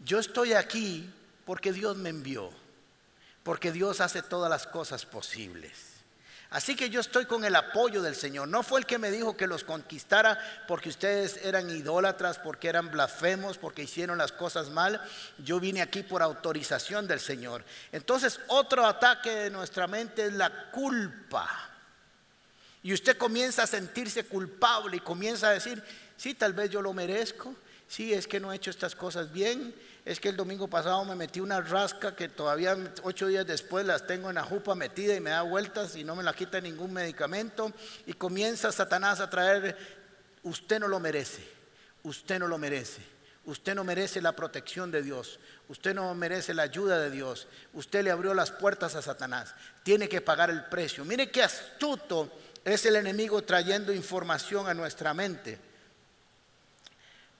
yo 0.00 0.18
estoy 0.18 0.52
aquí 0.52 1.08
porque 1.44 1.72
Dios 1.72 1.96
me 1.96 2.10
envió, 2.10 2.50
porque 3.42 3.72
Dios 3.72 4.00
hace 4.00 4.22
todas 4.22 4.50
las 4.50 4.66
cosas 4.66 5.06
posibles. 5.06 5.91
Así 6.52 6.76
que 6.76 6.90
yo 6.90 7.00
estoy 7.00 7.24
con 7.24 7.46
el 7.46 7.56
apoyo 7.56 8.02
del 8.02 8.14
Señor. 8.14 8.46
No 8.46 8.62
fue 8.62 8.80
el 8.80 8.86
que 8.86 8.98
me 8.98 9.10
dijo 9.10 9.38
que 9.38 9.46
los 9.46 9.64
conquistara 9.64 10.38
porque 10.68 10.90
ustedes 10.90 11.40
eran 11.44 11.70
idólatras, 11.70 12.38
porque 12.38 12.68
eran 12.68 12.90
blasfemos, 12.90 13.56
porque 13.56 13.84
hicieron 13.84 14.18
las 14.18 14.32
cosas 14.32 14.68
mal. 14.68 15.00
Yo 15.38 15.58
vine 15.60 15.80
aquí 15.80 16.02
por 16.02 16.22
autorización 16.22 17.08
del 17.08 17.20
Señor. 17.20 17.64
Entonces 17.90 18.38
otro 18.48 18.84
ataque 18.84 19.30
de 19.30 19.50
nuestra 19.50 19.86
mente 19.86 20.26
es 20.26 20.34
la 20.34 20.70
culpa. 20.70 21.48
Y 22.82 22.92
usted 22.92 23.16
comienza 23.16 23.62
a 23.62 23.66
sentirse 23.66 24.24
culpable 24.24 24.98
y 24.98 25.00
comienza 25.00 25.48
a 25.48 25.52
decir, 25.52 25.82
sí, 26.18 26.34
tal 26.34 26.52
vez 26.52 26.68
yo 26.68 26.82
lo 26.82 26.92
merezco. 26.92 27.54
Sí, 27.88 28.12
es 28.12 28.26
que 28.26 28.40
no 28.40 28.52
he 28.52 28.56
hecho 28.56 28.70
estas 28.70 28.94
cosas 28.94 29.32
bien 29.32 29.74
es 30.04 30.18
que 30.18 30.30
el 30.30 30.36
domingo 30.36 30.68
pasado 30.68 31.04
me 31.04 31.14
metí 31.14 31.40
una 31.40 31.60
rasca 31.60 32.16
que 32.16 32.28
todavía 32.28 32.76
ocho 33.04 33.28
días 33.28 33.46
después 33.46 33.86
las 33.86 34.06
tengo 34.06 34.28
en 34.28 34.34
la 34.34 34.42
jupa 34.42 34.74
metida 34.74 35.14
y 35.14 35.20
me 35.20 35.30
da 35.30 35.42
vueltas 35.42 35.94
y 35.94 36.02
no 36.02 36.16
me 36.16 36.24
la 36.24 36.34
quita 36.34 36.60
ningún 36.60 36.92
medicamento. 36.92 37.72
Y 38.06 38.14
comienza 38.14 38.72
Satanás 38.72 39.20
a 39.20 39.30
traer, 39.30 39.76
usted 40.42 40.80
no 40.80 40.88
lo 40.88 40.98
merece, 40.98 41.46
usted 42.02 42.38
no 42.38 42.48
lo 42.48 42.58
merece. 42.58 43.12
Usted 43.44 43.74
no 43.74 43.82
merece 43.82 44.22
la 44.22 44.36
protección 44.36 44.92
de 44.92 45.02
Dios. 45.02 45.40
Usted 45.68 45.94
no 45.94 46.14
merece 46.14 46.54
la 46.54 46.62
ayuda 46.62 47.00
de 47.00 47.10
Dios. 47.10 47.48
Usted 47.72 48.04
le 48.04 48.12
abrió 48.12 48.34
las 48.34 48.52
puertas 48.52 48.94
a 48.94 49.02
Satanás. 49.02 49.54
Tiene 49.82 50.08
que 50.08 50.20
pagar 50.20 50.48
el 50.48 50.64
precio. 50.66 51.04
Mire 51.04 51.28
qué 51.28 51.42
astuto 51.42 52.30
es 52.64 52.86
el 52.86 52.94
enemigo 52.94 53.42
trayendo 53.42 53.92
información 53.92 54.68
a 54.68 54.74
nuestra 54.74 55.12
mente. 55.12 55.58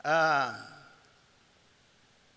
Ah, 0.03 0.72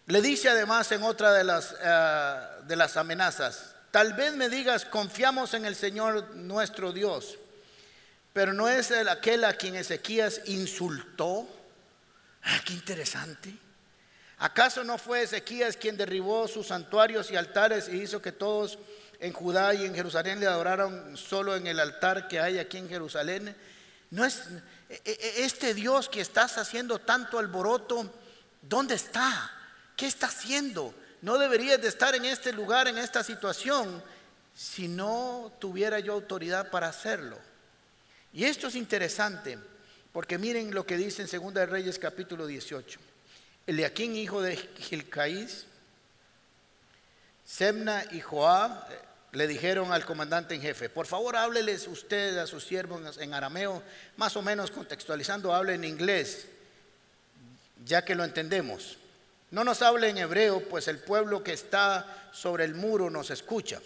le 0.08 0.22
dice 0.22 0.50
además 0.50 0.92
en 0.92 1.04
otra 1.04 1.34
de 1.34 1.44
las, 1.44 1.76
eh, 1.82 2.40
de 2.68 2.76
las 2.76 2.96
amenazas, 2.98 3.74
tal 3.92 4.14
vez 4.14 4.34
me 4.34 4.50
digas, 4.50 4.86
confiamos 4.86 5.54
en 5.54 5.66
el 5.66 5.76
Señor 5.76 6.36
nuestro 6.36 6.92
Dios, 6.92 7.38
pero 8.32 8.54
no 8.54 8.68
es 8.68 8.92
el, 8.92 9.10
aquel 9.10 9.44
a 9.46 9.54
quien 9.54 9.76
Ezequías 9.76 10.42
insultó. 10.46 11.48
Ah, 12.44 12.60
qué 12.66 12.74
interesante. 12.74 13.56
¿Acaso 14.38 14.84
no 14.84 14.98
fue 14.98 15.24
Ezequías 15.24 15.78
quien 15.78 15.98
derribó 15.98 16.48
sus 16.48 16.68
santuarios 16.68 17.32
y 17.32 17.36
altares 17.36 17.88
y 17.88 18.02
hizo 18.02 18.22
que 18.22 18.34
todos 18.34 18.78
en 19.20 19.32
Judá 19.32 19.74
y 19.74 19.86
en 19.86 19.96
Jerusalén 19.96 20.40
le 20.40 20.48
adoraron 20.48 21.16
solo 21.16 21.56
en 21.56 21.66
el 21.66 21.80
altar 21.80 22.28
que 22.28 22.40
hay 22.40 22.60
aquí 22.60 22.78
en 22.78 22.90
Jerusalén? 22.90 23.56
No 24.12 24.26
es 24.26 24.44
e, 24.90 25.02
e, 25.06 25.46
este 25.46 25.74
Dios 25.74 26.10
que 26.10 26.22
estás 26.22 26.58
haciendo 26.58 27.00
tanto 27.00 27.40
alboroto, 27.40 28.14
¿dónde 28.62 28.96
está? 28.96 29.55
¿Qué 29.96 30.08
está 30.08 30.28
haciendo? 30.28 30.94
No 31.22 31.38
deberías 31.38 31.82
de 31.82 31.88
estar 31.88 32.16
en 32.16 32.26
este 32.26 32.52
lugar, 32.54 32.88
en 32.88 32.98
esta 32.98 33.24
situación, 33.24 34.04
si 34.56 34.88
no 34.88 35.52
tuviera 35.60 36.00
yo 36.00 36.14
autoridad 36.14 36.70
para 36.70 36.88
hacerlo. 36.88 37.38
Y 38.34 38.46
esto 38.46 38.68
es 38.68 38.76
interesante, 38.76 39.58
porque 40.12 40.38
miren 40.38 40.74
lo 40.74 40.86
que 40.86 40.98
dice 40.98 41.24
en 41.24 41.42
2 41.42 41.54
de 41.54 41.66
Reyes 41.66 42.00
capítulo 42.00 42.46
18. 42.46 43.00
Eliaquín, 43.68 44.16
hijo 44.16 44.42
de 44.42 44.58
Gilcaís, 44.58 45.66
Semna 47.46 48.04
y 48.12 48.22
Joab 48.22 48.92
eh, 48.92 49.00
le 49.34 49.48
dijeron 49.48 49.94
al 49.94 50.06
comandante 50.06 50.56
en 50.56 50.62
jefe, 50.62 50.90
por 50.90 51.06
favor 51.06 51.36
hábleles 51.36 51.88
usted 51.88 52.38
a 52.38 52.48
sus 52.48 52.66
siervos 52.66 53.18
en 53.18 53.34
arameo, 53.34 53.84
más 54.18 54.36
o 54.36 54.42
menos 54.42 54.72
contextualizando, 54.72 55.54
hable 55.54 55.76
en 55.76 55.84
inglés, 55.84 56.48
ya 57.86 58.04
que 58.04 58.16
lo 58.16 58.24
entendemos. 58.24 58.98
No 59.56 59.64
nos 59.64 59.82
hable 59.82 60.10
en 60.10 60.18
hebreo, 60.18 60.60
pues 60.68 60.90
el 60.90 61.00
pueblo 61.00 61.42
que 61.42 61.54
está 61.54 62.28
sobre 62.34 62.66
el 62.66 62.76
muro 62.76 63.10
nos 63.10 63.32
escucha. 63.32 63.80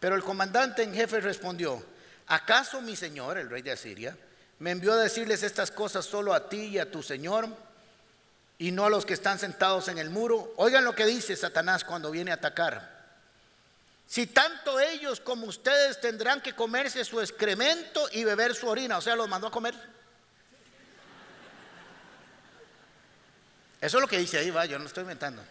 Pero 0.00 0.16
el 0.16 0.24
comandante 0.24 0.82
en 0.82 0.92
jefe 0.92 1.20
respondió, 1.20 1.80
¿acaso 2.26 2.80
mi 2.80 2.96
señor, 2.96 3.38
el 3.38 3.48
rey 3.48 3.62
de 3.62 3.70
Asiria, 3.70 4.16
me 4.58 4.72
envió 4.72 4.92
a 4.92 4.96
decirles 4.96 5.44
estas 5.44 5.70
cosas 5.70 6.04
solo 6.04 6.34
a 6.34 6.48
ti 6.48 6.62
y 6.62 6.78
a 6.80 6.90
tu 6.90 7.00
señor 7.00 7.46
y 8.58 8.72
no 8.72 8.86
a 8.86 8.90
los 8.90 9.06
que 9.06 9.14
están 9.14 9.38
sentados 9.38 9.86
en 9.86 9.98
el 9.98 10.10
muro? 10.10 10.52
Oigan 10.56 10.84
lo 10.84 10.96
que 10.96 11.06
dice 11.06 11.36
Satanás 11.36 11.84
cuando 11.84 12.10
viene 12.10 12.32
a 12.32 12.34
atacar. 12.34 13.04
Si 14.08 14.26
tanto 14.26 14.80
ellos 14.80 15.20
como 15.20 15.46
ustedes 15.46 16.00
tendrán 16.00 16.40
que 16.40 16.56
comerse 16.56 17.04
su 17.04 17.20
excremento 17.20 18.08
y 18.10 18.24
beber 18.24 18.52
su 18.56 18.66
orina, 18.66 18.98
o 18.98 19.00
sea, 19.00 19.14
los 19.14 19.28
mandó 19.28 19.46
a 19.46 19.52
comer. 19.52 19.76
Eso 23.84 23.98
es 23.98 24.00
lo 24.00 24.08
que 24.08 24.16
dice 24.16 24.38
ahí, 24.38 24.48
va, 24.48 24.64
yo 24.64 24.78
no 24.78 24.86
estoy 24.86 25.02
inventando. 25.02 25.42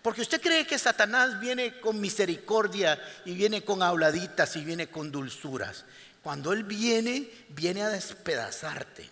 Porque 0.00 0.22
usted 0.22 0.40
cree 0.40 0.66
que 0.66 0.78
Satanás 0.78 1.38
viene 1.38 1.80
con 1.80 2.00
misericordia 2.00 2.98
y 3.26 3.34
viene 3.34 3.62
con 3.62 3.82
habladitas 3.82 4.56
y 4.56 4.64
viene 4.64 4.86
con 4.86 5.12
dulzuras. 5.12 5.84
Cuando 6.22 6.50
Él 6.50 6.64
viene, 6.64 7.30
viene 7.50 7.82
a 7.82 7.90
despedazarte. 7.90 9.06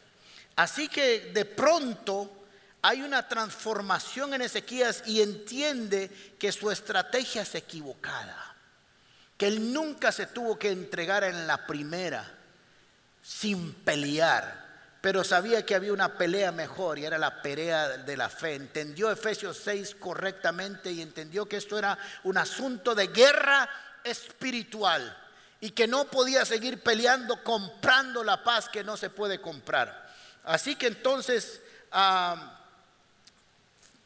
Así 0.56 0.88
que 0.88 1.32
de 1.34 1.44
pronto 1.44 2.46
hay 2.80 3.02
una 3.02 3.28
transformación 3.28 4.32
en 4.32 4.40
Ezequías 4.40 5.02
y 5.04 5.20
entiende 5.20 6.10
que 6.38 6.52
su 6.52 6.70
estrategia 6.70 7.42
es 7.42 7.54
equivocada. 7.56 8.56
Que 9.36 9.48
Él 9.48 9.70
nunca 9.70 10.12
se 10.12 10.24
tuvo 10.28 10.58
que 10.58 10.70
entregar 10.70 11.24
en 11.24 11.46
la 11.46 11.66
primera 11.66 12.26
sin 13.22 13.74
pelear 13.74 14.65
pero 15.06 15.22
sabía 15.22 15.64
que 15.64 15.76
había 15.76 15.92
una 15.92 16.18
pelea 16.18 16.50
mejor 16.50 16.98
y 16.98 17.04
era 17.04 17.16
la 17.16 17.40
pelea 17.40 17.98
de 17.98 18.16
la 18.16 18.28
fe. 18.28 18.56
Entendió 18.56 19.08
Efesios 19.08 19.56
6 19.62 19.94
correctamente 20.00 20.90
y 20.90 21.00
entendió 21.00 21.46
que 21.46 21.58
esto 21.58 21.78
era 21.78 21.96
un 22.24 22.36
asunto 22.36 22.92
de 22.92 23.06
guerra 23.06 23.70
espiritual 24.02 25.16
y 25.60 25.70
que 25.70 25.86
no 25.86 26.06
podía 26.06 26.44
seguir 26.44 26.82
peleando 26.82 27.40
comprando 27.44 28.24
la 28.24 28.42
paz 28.42 28.68
que 28.68 28.82
no 28.82 28.96
se 28.96 29.08
puede 29.08 29.40
comprar. 29.40 30.12
Así 30.42 30.74
que 30.74 30.88
entonces, 30.88 31.60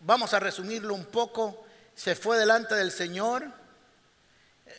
vamos 0.00 0.34
a 0.34 0.38
resumirlo 0.38 0.92
un 0.92 1.06
poco, 1.06 1.66
se 1.94 2.14
fue 2.14 2.36
delante 2.36 2.74
del 2.74 2.92
Señor. 2.92 3.50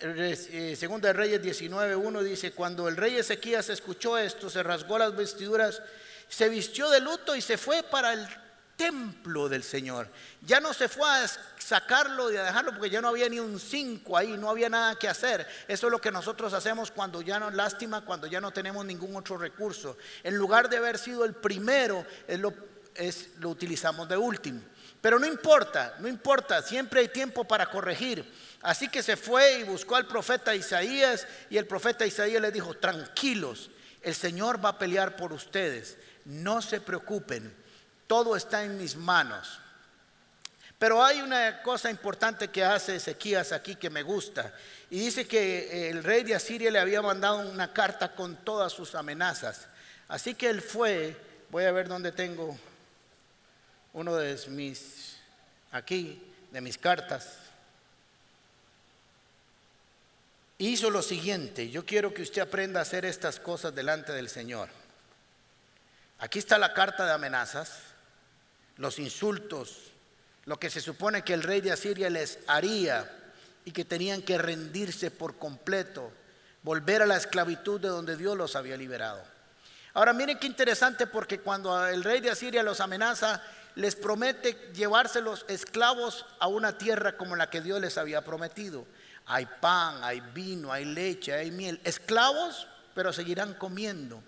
Eh, 0.04 0.76
Segunda 0.78 1.08
de 1.08 1.14
Reyes 1.14 1.42
19.1 1.42 2.22
dice, 2.22 2.52
cuando 2.52 2.88
el 2.88 2.96
rey 2.96 3.18
Ezequías 3.18 3.70
escuchó 3.70 4.20
esto, 4.20 4.52
se 4.52 4.62
rasgó 4.62 5.00
las 5.00 5.16
vestiduras 5.16 5.82
se 6.32 6.48
vistió 6.48 6.90
de 6.90 7.02
luto 7.02 7.36
y 7.36 7.42
se 7.42 7.58
fue 7.58 7.84
para 7.84 8.14
el 8.14 8.26
templo 8.78 9.50
del 9.50 9.64
Señor. 9.64 10.08
Ya 10.42 10.62
no 10.62 10.74
se 10.74 10.88
fue 10.88 11.08
a 11.08 11.30
sacarlo 11.60 12.32
y 12.32 12.38
a 12.38 12.44
dejarlo 12.44 12.72
porque 12.72 12.90
ya 12.90 13.02
no 13.02 13.10
había 13.10 13.28
ni 13.28 13.38
un 13.38 13.60
cinco 13.60 14.18
ahí, 14.18 14.38
no 14.38 14.50
había 14.50 14.70
nada 14.70 14.98
que 14.98 15.10
hacer. 15.10 15.46
Eso 15.68 15.88
es 15.88 15.92
lo 15.92 16.00
que 16.00 16.10
nosotros 16.10 16.54
hacemos 16.54 16.90
cuando 16.90 17.22
ya 17.22 17.38
no 17.38 17.52
lástima, 17.52 18.06
cuando 18.06 18.28
ya 18.28 18.40
no 18.40 18.52
tenemos 18.52 18.86
ningún 18.86 19.14
otro 19.18 19.38
recurso. 19.38 19.98
En 20.24 20.38
lugar 20.38 20.70
de 20.70 20.78
haber 20.78 20.98
sido 20.98 21.26
el 21.26 21.34
primero, 21.34 22.06
lo 22.40 23.50
utilizamos 23.50 24.08
de 24.08 24.16
último. 24.16 24.62
Pero 25.02 25.20
no 25.20 25.28
importa, 25.28 25.96
no 26.00 26.08
importa, 26.08 26.62
siempre 26.62 27.02
hay 27.02 27.10
tiempo 27.10 27.44
para 27.44 27.70
corregir. 27.70 28.26
Así 28.62 28.88
que 28.88 29.04
se 29.04 29.18
fue 29.18 29.60
y 29.60 29.64
buscó 29.64 29.98
al 29.98 30.08
profeta 30.08 30.56
Isaías 30.56 31.28
y 31.50 31.58
el 31.58 31.68
profeta 31.68 32.06
Isaías 32.06 32.42
le 32.42 32.52
dijo, 32.52 32.74
tranquilos, 32.76 33.70
el 34.02 34.16
Señor 34.16 34.64
va 34.64 34.70
a 34.70 34.80
pelear 34.80 35.18
por 35.18 35.34
ustedes 35.34 35.98
no 36.26 36.62
se 36.62 36.82
preocupen, 36.82 37.54
todo 38.08 38.36
está 38.36 38.64
en 38.64 38.78
mis 38.78 38.96
manos. 38.96 39.60
Pero 40.82 41.04
hay 41.04 41.22
una 41.22 41.62
cosa 41.62 41.92
importante 41.92 42.48
que 42.48 42.64
hace 42.64 42.96
Ezequías 42.96 43.52
aquí 43.52 43.76
que 43.76 43.92
me 43.92 44.02
gusta. 44.02 44.52
Y 44.90 45.00
dice 45.00 45.28
que 45.28 45.92
el 45.92 46.04
rey 46.04 46.24
de 46.24 46.34
Asiria 46.34 46.72
le 46.72 46.80
había 46.80 47.04
mandado 47.04 47.38
una 47.38 47.72
carta 47.72 48.16
con 48.16 48.38
todas 48.38 48.74
sus 48.74 48.96
amenazas. 48.96 49.68
Así 50.08 50.34
que 50.34 50.50
él 50.50 50.60
fue, 50.60 51.16
voy 51.52 51.66
a 51.66 51.72
ver 51.72 51.88
dónde 51.88 52.12
tengo 52.12 52.58
uno 53.94 54.16
de 54.16 54.40
mis, 54.48 55.18
aquí, 55.72 56.20
de 56.52 56.62
mis 56.62 56.80
cartas. 56.80 57.38
Hizo 60.58 60.90
lo 60.90 61.02
siguiente, 61.02 61.70
yo 61.70 61.86
quiero 61.86 62.12
que 62.12 62.24
usted 62.24 62.42
aprenda 62.42 62.80
a 62.80 62.84
hacer 62.84 63.06
estas 63.06 63.40
cosas 63.40 63.74
delante 63.76 64.14
del 64.14 64.30
Señor. 64.30 64.81
Aquí 66.22 66.38
está 66.38 66.60
la 66.60 66.76
carta 66.76 67.04
de 67.04 67.14
amenazas, 67.14 67.80
los 68.78 69.00
insultos, 69.00 69.92
lo 70.46 70.60
que 70.60 70.70
se 70.70 70.80
supone 70.80 71.24
que 71.24 71.34
el 71.34 71.42
rey 71.42 71.62
de 71.62 71.72
Asiria 71.72 72.12
les 72.12 72.38
haría 72.46 73.12
y 73.66 73.72
que 73.72 73.86
tenían 73.86 74.22
que 74.22 74.38
rendirse 74.38 75.10
por 75.10 75.40
completo, 75.40 76.12
volver 76.62 77.02
a 77.02 77.08
la 77.08 77.18
esclavitud 77.18 77.82
de 77.82 77.88
donde 77.88 78.18
Dios 78.18 78.38
los 78.38 78.56
había 78.56 78.78
liberado. 78.78 79.20
Ahora 79.96 80.14
miren 80.14 80.38
qué 80.38 80.46
interesante 80.46 81.08
porque 81.08 81.40
cuando 81.40 81.88
el 81.88 82.04
rey 82.04 82.22
de 82.22 82.30
Asiria 82.30 82.62
los 82.62 82.82
amenaza, 82.82 83.42
les 83.74 83.96
promete 83.96 84.72
llevarse 84.76 85.22
los 85.22 85.44
esclavos 85.48 86.28
a 86.40 86.46
una 86.46 86.78
tierra 86.78 87.18
como 87.18 87.36
la 87.36 87.50
que 87.50 87.62
Dios 87.62 87.82
les 87.82 87.98
había 87.98 88.24
prometido. 88.24 88.86
Hay 89.26 89.48
pan, 89.60 90.04
hay 90.04 90.20
vino, 90.20 90.72
hay 90.72 90.86
leche, 90.86 91.34
hay 91.34 91.50
miel. 91.50 91.82
Esclavos, 91.84 92.68
pero 92.94 93.12
seguirán 93.12 93.56
comiendo. 93.56 94.22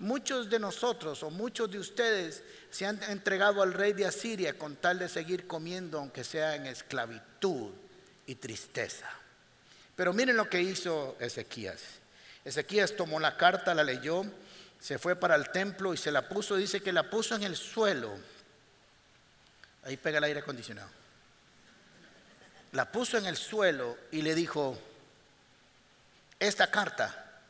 Muchos 0.00 0.48
de 0.48 0.58
nosotros 0.58 1.22
o 1.22 1.30
muchos 1.30 1.70
de 1.70 1.78
ustedes 1.78 2.42
se 2.70 2.86
han 2.86 3.02
entregado 3.04 3.62
al 3.62 3.74
rey 3.74 3.92
de 3.92 4.06
Asiria 4.06 4.56
con 4.56 4.76
tal 4.76 4.98
de 4.98 5.10
seguir 5.10 5.46
comiendo, 5.46 5.98
aunque 5.98 6.24
sea 6.24 6.56
en 6.56 6.64
esclavitud 6.64 7.70
y 8.26 8.34
tristeza. 8.36 9.10
Pero 9.94 10.14
miren 10.14 10.38
lo 10.38 10.48
que 10.48 10.62
hizo 10.62 11.16
Ezequías. 11.20 11.82
Ezequías 12.46 12.96
tomó 12.96 13.20
la 13.20 13.36
carta, 13.36 13.74
la 13.74 13.84
leyó, 13.84 14.24
se 14.80 14.98
fue 14.98 15.16
para 15.16 15.34
el 15.34 15.50
templo 15.50 15.92
y 15.92 15.98
se 15.98 16.10
la 16.10 16.26
puso, 16.26 16.56
dice 16.56 16.80
que 16.80 16.94
la 16.94 17.10
puso 17.10 17.34
en 17.34 17.42
el 17.42 17.54
suelo. 17.54 18.16
Ahí 19.84 19.98
pega 19.98 20.16
el 20.16 20.24
aire 20.24 20.40
acondicionado. 20.40 20.88
La 22.72 22.90
puso 22.90 23.18
en 23.18 23.26
el 23.26 23.36
suelo 23.36 23.98
y 24.10 24.22
le 24.22 24.34
dijo, 24.34 24.78
esta 26.38 26.70
carta 26.70 27.42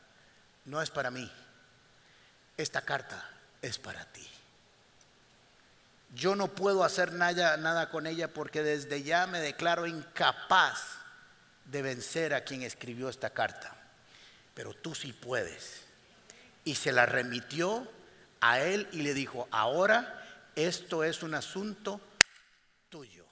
no 0.65 0.81
es 0.81 0.89
para 0.89 1.09
mí, 1.09 1.31
esta 2.57 2.81
carta 2.81 3.29
es 3.61 3.77
para 3.77 4.05
ti. 4.05 4.27
Yo 6.13 6.35
no 6.35 6.49
puedo 6.49 6.83
hacer 6.83 7.13
nada, 7.13 7.57
nada 7.57 7.89
con 7.89 8.05
ella 8.05 8.33
porque 8.33 8.63
desde 8.63 9.03
ya 9.03 9.27
me 9.27 9.39
declaro 9.39 9.87
incapaz 9.87 10.97
de 11.65 11.81
vencer 11.81 12.33
a 12.33 12.43
quien 12.43 12.63
escribió 12.63 13.09
esta 13.09 13.29
carta. 13.29 13.75
Pero 14.53 14.73
tú 14.73 14.93
sí 14.93 15.13
puedes. 15.13 15.83
Y 16.65 16.75
se 16.75 16.91
la 16.91 17.05
remitió 17.05 17.89
a 18.41 18.59
él 18.59 18.89
y 18.91 19.03
le 19.03 19.13
dijo, 19.13 19.47
ahora 19.51 20.21
esto 20.55 21.03
es 21.03 21.23
un 21.23 21.33
asunto 21.33 22.01
tuyo 22.89 23.25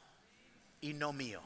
y 0.82 0.94
no 0.94 1.12
mío. 1.12 1.42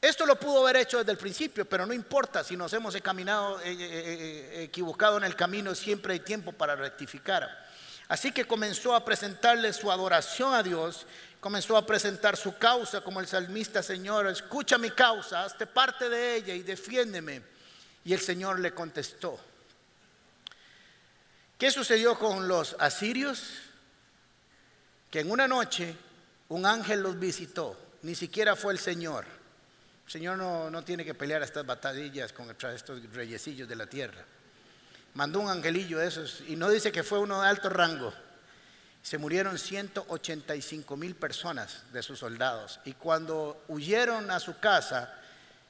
Esto 0.00 0.24
lo 0.24 0.40
pudo 0.40 0.62
haber 0.62 0.76
hecho 0.76 0.98
desde 0.98 1.12
el 1.12 1.18
principio, 1.18 1.66
pero 1.66 1.84
no 1.84 1.92
importa 1.92 2.42
si 2.42 2.56
nos 2.56 2.72
hemos 2.72 2.96
caminado, 3.02 3.60
eh, 3.60 3.72
eh, 3.72 3.78
eh, 3.80 4.62
equivocado 4.64 5.18
en 5.18 5.24
el 5.24 5.36
camino, 5.36 5.74
siempre 5.74 6.14
hay 6.14 6.20
tiempo 6.20 6.52
para 6.52 6.74
rectificar. 6.74 7.68
Así 8.08 8.32
que 8.32 8.46
comenzó 8.46 8.94
a 8.94 9.04
presentarle 9.04 9.72
su 9.74 9.92
adoración 9.92 10.54
a 10.54 10.62
Dios, 10.62 11.06
comenzó 11.38 11.76
a 11.76 11.84
presentar 11.84 12.36
su 12.38 12.56
causa 12.56 13.02
como 13.02 13.20
el 13.20 13.26
salmista, 13.26 13.82
Señor, 13.82 14.26
escucha 14.28 14.78
mi 14.78 14.90
causa, 14.90 15.44
hazte 15.44 15.66
parte 15.66 16.08
de 16.08 16.36
ella 16.36 16.54
y 16.54 16.62
defiéndeme. 16.62 17.42
Y 18.02 18.14
el 18.14 18.20
Señor 18.20 18.58
le 18.58 18.72
contestó. 18.72 19.38
¿Qué 21.58 21.70
sucedió 21.70 22.18
con 22.18 22.48
los 22.48 22.74
asirios? 22.78 23.52
Que 25.10 25.20
en 25.20 25.30
una 25.30 25.46
noche 25.46 25.94
un 26.48 26.64
ángel 26.64 27.02
los 27.02 27.18
visitó, 27.18 27.76
ni 28.00 28.14
siquiera 28.14 28.56
fue 28.56 28.72
el 28.72 28.78
Señor 28.78 29.39
el 30.10 30.12
Señor 30.12 30.38
no, 30.38 30.82
tiene 30.82 31.04
que 31.04 31.14
pelear 31.14 31.40
estas 31.40 31.64
batallas 31.64 32.32
contra 32.32 32.74
estos 32.74 33.00
reyecillos 33.12 33.68
de 33.68 33.76
la 33.76 33.86
tierra. 33.86 34.24
Mandó 35.14 35.38
un 35.38 35.48
angelillo 35.48 35.98
de 35.98 36.08
esos 36.08 36.42
y 36.48 36.56
no 36.56 36.68
dice 36.68 36.90
que 36.90 37.04
fue 37.04 37.20
uno 37.20 37.40
de 37.40 37.46
alto 37.46 37.68
rango. 37.68 38.12
Se 39.04 39.18
murieron 39.18 39.56
185 39.56 40.96
mil 40.96 41.14
personas 41.14 41.84
de 41.92 42.02
sus 42.02 42.18
soldados. 42.18 42.80
Y 42.84 42.94
cuando 42.94 43.62
huyeron 43.68 44.32
a 44.32 44.40
su 44.40 44.58
casa, 44.58 45.16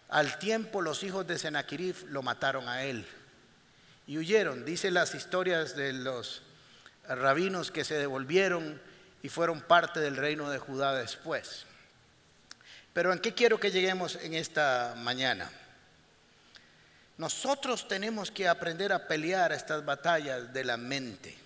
al 0.08 0.38
tiempo 0.38 0.80
los 0.80 1.02
hijos 1.02 1.26
de 1.26 1.38
Sennacherib 1.38 2.06
lo 2.08 2.22
mataron 2.22 2.66
a 2.66 2.84
él. 2.84 3.06
Y 4.06 4.16
huyeron. 4.16 4.64
Dice 4.64 4.90
las 4.90 5.14
historias 5.14 5.76
de 5.76 5.92
los 5.92 6.40
rabinos 7.06 7.70
que 7.70 7.84
se 7.84 7.96
devolvieron 7.98 8.80
y 9.22 9.28
fueron 9.28 9.60
parte 9.60 10.00
del 10.00 10.16
reino 10.16 10.48
de 10.48 10.58
Judá 10.58 10.94
después. 10.94 11.66
Pero 12.92 13.12
¿en 13.12 13.20
qué 13.20 13.34
quiero 13.34 13.60
que 13.60 13.70
lleguemos 13.70 14.16
en 14.16 14.34
esta 14.34 14.94
mañana? 14.96 15.50
Nosotros 17.18 17.86
tenemos 17.86 18.30
que 18.30 18.48
aprender 18.48 18.92
a 18.92 19.06
pelear 19.06 19.52
estas 19.52 19.84
batallas 19.84 20.52
de 20.52 20.64
la 20.64 20.76
mente. 20.76 21.36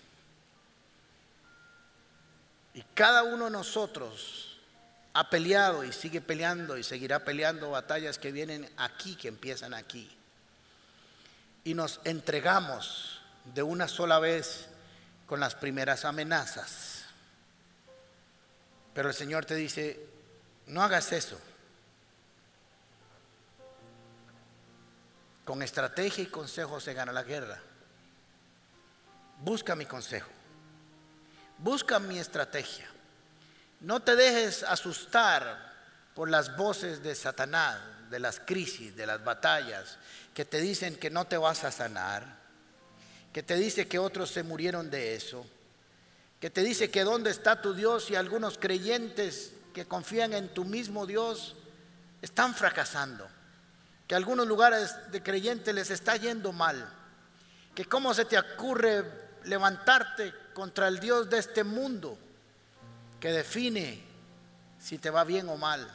Y 2.73 2.81
cada 2.93 3.23
uno 3.23 3.45
de 3.45 3.51
nosotros 3.51 4.57
ha 5.13 5.29
peleado 5.29 5.83
y 5.83 5.93
sigue 5.93 6.19
peleando 6.21 6.77
y 6.77 6.83
seguirá 6.83 7.23
peleando 7.23 7.71
batallas 7.71 8.17
que 8.17 8.31
vienen 8.31 8.69
aquí, 8.77 9.15
que 9.15 9.27
empiezan 9.27 9.73
aquí. 9.73 10.09
Y 11.63 11.73
nos 11.73 12.01
entregamos 12.03 13.21
de 13.53 13.63
una 13.63 13.87
sola 13.87 14.19
vez 14.19 14.67
con 15.25 15.39
las 15.39 15.55
primeras 15.55 16.05
amenazas. 16.05 17.05
Pero 18.93 19.09
el 19.09 19.15
Señor 19.15 19.45
te 19.45 19.55
dice, 19.55 19.99
no 20.67 20.81
hagas 20.81 21.11
eso. 21.11 21.39
Con 25.43 25.61
estrategia 25.61 26.23
y 26.23 26.27
consejo 26.27 26.79
se 26.79 26.93
gana 26.93 27.11
la 27.11 27.23
guerra. 27.23 27.59
Busca 29.41 29.75
mi 29.75 29.85
consejo. 29.85 30.29
Busca 31.57 31.99
mi 31.99 32.17
estrategia. 32.17 32.87
No 33.81 34.01
te 34.01 34.15
dejes 34.15 34.63
asustar 34.63 35.73
por 36.15 36.29
las 36.29 36.55
voces 36.57 37.03
de 37.03 37.13
Satanás, 37.13 37.79
de 38.09 38.19
las 38.19 38.39
crisis, 38.39 38.95
de 38.95 39.05
las 39.05 39.23
batallas, 39.23 39.97
que 40.33 40.45
te 40.45 40.59
dicen 40.59 40.95
que 40.95 41.09
no 41.09 41.25
te 41.25 41.37
vas 41.37 41.63
a 41.63 41.71
sanar, 41.71 42.39
que 43.31 43.43
te 43.43 43.55
dice 43.55 43.87
que 43.87 43.99
otros 43.99 44.31
se 44.31 44.43
murieron 44.43 44.89
de 44.89 45.15
eso, 45.15 45.45
que 46.39 46.49
te 46.49 46.63
dice 46.63 46.89
que 46.89 47.03
dónde 47.03 47.29
está 47.29 47.61
tu 47.61 47.73
Dios 47.73 48.09
y 48.09 48.15
algunos 48.15 48.57
creyentes 48.57 49.54
que 49.75 49.85
confían 49.85 50.33
en 50.33 50.47
tu 50.47 50.63
mismo 50.63 51.05
Dios 51.05 51.53
están 52.21 52.55
fracasando, 52.55 53.27
que 54.07 54.15
algunos 54.15 54.47
lugares 54.47 54.95
de 55.11 55.21
creyentes 55.21 55.75
les 55.75 55.91
está 55.91 56.15
yendo 56.15 56.53
mal, 56.53 56.89
que 57.75 57.83
cómo 57.83 58.13
se 58.13 58.23
te 58.23 58.39
ocurre 58.39 59.03
levantarte 59.43 60.33
contra 60.53 60.87
el 60.87 61.01
Dios 61.01 61.29
de 61.29 61.39
este 61.39 61.65
mundo 61.65 62.17
que 63.19 63.33
define 63.33 64.01
si 64.79 64.97
te 64.97 65.09
va 65.09 65.25
bien 65.25 65.49
o 65.49 65.57
mal. 65.57 65.85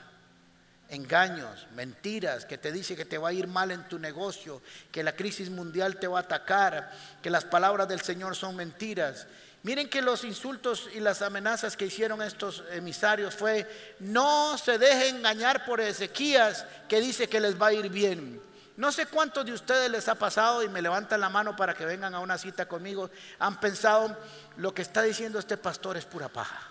Engaños, 0.90 1.66
mentiras, 1.74 2.44
que 2.44 2.58
te 2.58 2.72
dice 2.72 2.96
que 2.96 3.06
te 3.06 3.16
va 3.16 3.30
a 3.30 3.32
ir 3.32 3.46
mal 3.46 3.70
en 3.70 3.88
tu 3.88 3.98
negocio, 3.98 4.60
que 4.92 5.02
la 5.02 5.16
crisis 5.16 5.48
mundial 5.48 5.98
te 5.98 6.06
va 6.06 6.18
a 6.18 6.22
atacar, 6.22 6.92
que 7.22 7.30
las 7.30 7.46
palabras 7.46 7.88
del 7.88 8.02
Señor 8.02 8.36
son 8.36 8.56
mentiras 8.56 9.26
Miren 9.62 9.90
que 9.90 10.00
los 10.00 10.24
insultos 10.24 10.88
y 10.94 11.00
las 11.00 11.20
amenazas 11.20 11.76
que 11.76 11.86
hicieron 11.86 12.22
estos 12.22 12.64
emisarios 12.72 13.34
fue, 13.34 13.68
no 13.98 14.56
se 14.56 14.78
dejen 14.78 15.16
engañar 15.16 15.66
por 15.66 15.80
Ezequías 15.80 16.64
que 16.88 17.00
dice 17.00 17.28
que 17.28 17.40
les 17.40 17.60
va 17.60 17.66
a 17.66 17.72
ir 17.74 17.90
bien. 17.90 18.40
No 18.78 18.90
sé 18.90 19.04
cuántos 19.04 19.44
de 19.44 19.52
ustedes 19.52 19.90
les 19.90 20.08
ha 20.08 20.14
pasado 20.14 20.62
y 20.62 20.68
me 20.70 20.80
levantan 20.80 21.20
la 21.20 21.28
mano 21.28 21.54
para 21.54 21.74
que 21.74 21.84
vengan 21.84 22.14
a 22.14 22.20
una 22.20 22.38
cita 22.38 22.66
conmigo, 22.66 23.10
han 23.38 23.60
pensado, 23.60 24.16
lo 24.56 24.72
que 24.72 24.80
está 24.80 25.02
diciendo 25.02 25.38
este 25.38 25.58
pastor 25.58 25.98
es 25.98 26.06
pura 26.06 26.30
paja. 26.30 26.70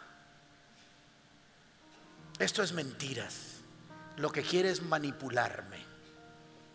Esto 2.39 2.63
es 2.63 2.71
mentiras. 2.71 3.57
Lo 4.17 4.31
que 4.31 4.41
quiere 4.41 4.71
es 4.71 4.81
manipularme. 4.81 5.85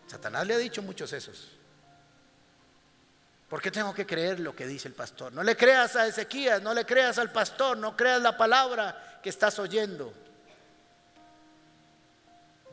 Satanás 0.07 0.47
le 0.47 0.53
ha 0.53 0.57
dicho 0.57 0.81
muchos 0.81 1.11
esos. 1.11 1.54
¿Por 3.49 3.61
qué 3.61 3.69
tengo 3.69 3.93
que 3.93 4.05
creer 4.05 4.39
lo 4.39 4.55
que 4.55 4.65
dice 4.65 4.87
el 4.87 4.95
pastor? 4.95 5.31
No 5.31 5.43
le 5.43 5.55
creas 5.55 5.95
a 5.95 6.07
Ezequías, 6.07 6.61
no 6.61 6.73
le 6.73 6.85
creas 6.85 7.19
al 7.19 7.31
pastor, 7.31 7.77
no 7.77 7.95
creas 7.95 8.21
la 8.21 8.35
palabra 8.35 9.19
que 9.21 9.29
estás 9.29 9.59
oyendo. 9.59 10.13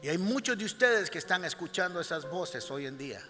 Y 0.02 0.08
hay 0.08 0.18
muchos 0.18 0.56
de 0.56 0.64
ustedes 0.64 1.10
que 1.10 1.18
están 1.18 1.44
escuchando 1.44 2.00
esas 2.00 2.28
voces 2.28 2.70
hoy 2.70 2.86
en 2.86 2.96
día. 2.96 3.22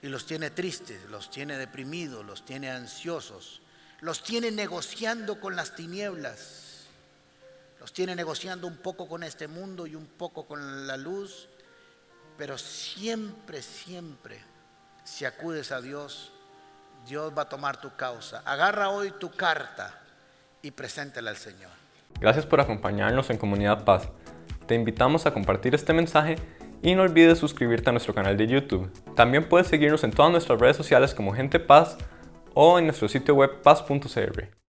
Y 0.00 0.08
los 0.08 0.24
tiene 0.24 0.50
tristes, 0.50 1.04
los 1.10 1.30
tiene 1.30 1.58
deprimidos, 1.58 2.24
los 2.24 2.44
tiene 2.44 2.70
ansiosos, 2.70 3.60
los 4.00 4.22
tiene 4.22 4.50
negociando 4.50 5.38
con 5.38 5.54
las 5.54 5.74
tinieblas, 5.74 6.86
los 7.78 7.92
tiene 7.92 8.16
negociando 8.16 8.66
un 8.66 8.78
poco 8.78 9.06
con 9.06 9.22
este 9.22 9.48
mundo 9.48 9.86
y 9.86 9.94
un 9.94 10.06
poco 10.06 10.46
con 10.46 10.86
la 10.86 10.96
luz, 10.96 11.48
pero 12.38 12.56
siempre, 12.56 13.62
siempre 13.62 14.42
si 15.06 15.24
acudes 15.24 15.70
a 15.70 15.80
Dios, 15.80 16.32
Dios 17.06 17.32
va 17.36 17.42
a 17.42 17.48
tomar 17.48 17.80
tu 17.80 17.94
causa. 17.94 18.42
Agarra 18.44 18.90
hoy 18.90 19.12
tu 19.20 19.30
carta 19.30 19.94
y 20.62 20.72
preséntela 20.72 21.30
al 21.30 21.36
Señor. 21.36 21.70
Gracias 22.20 22.44
por 22.44 22.60
acompañarnos 22.60 23.30
en 23.30 23.38
Comunidad 23.38 23.84
Paz. 23.84 24.08
Te 24.66 24.74
invitamos 24.74 25.24
a 25.24 25.32
compartir 25.32 25.76
este 25.76 25.92
mensaje 25.92 26.36
y 26.82 26.96
no 26.96 27.02
olvides 27.02 27.38
suscribirte 27.38 27.88
a 27.88 27.92
nuestro 27.92 28.14
canal 28.14 28.36
de 28.36 28.48
YouTube. 28.48 28.90
También 29.14 29.48
puedes 29.48 29.68
seguirnos 29.68 30.02
en 30.02 30.10
todas 30.10 30.32
nuestras 30.32 30.58
redes 30.58 30.76
sociales 30.76 31.14
como 31.14 31.32
Gente 31.32 31.60
Paz 31.60 31.96
o 32.52 32.78
en 32.78 32.86
nuestro 32.86 33.08
sitio 33.08 33.36
web 33.36 33.62
paz.cr. 33.62 34.65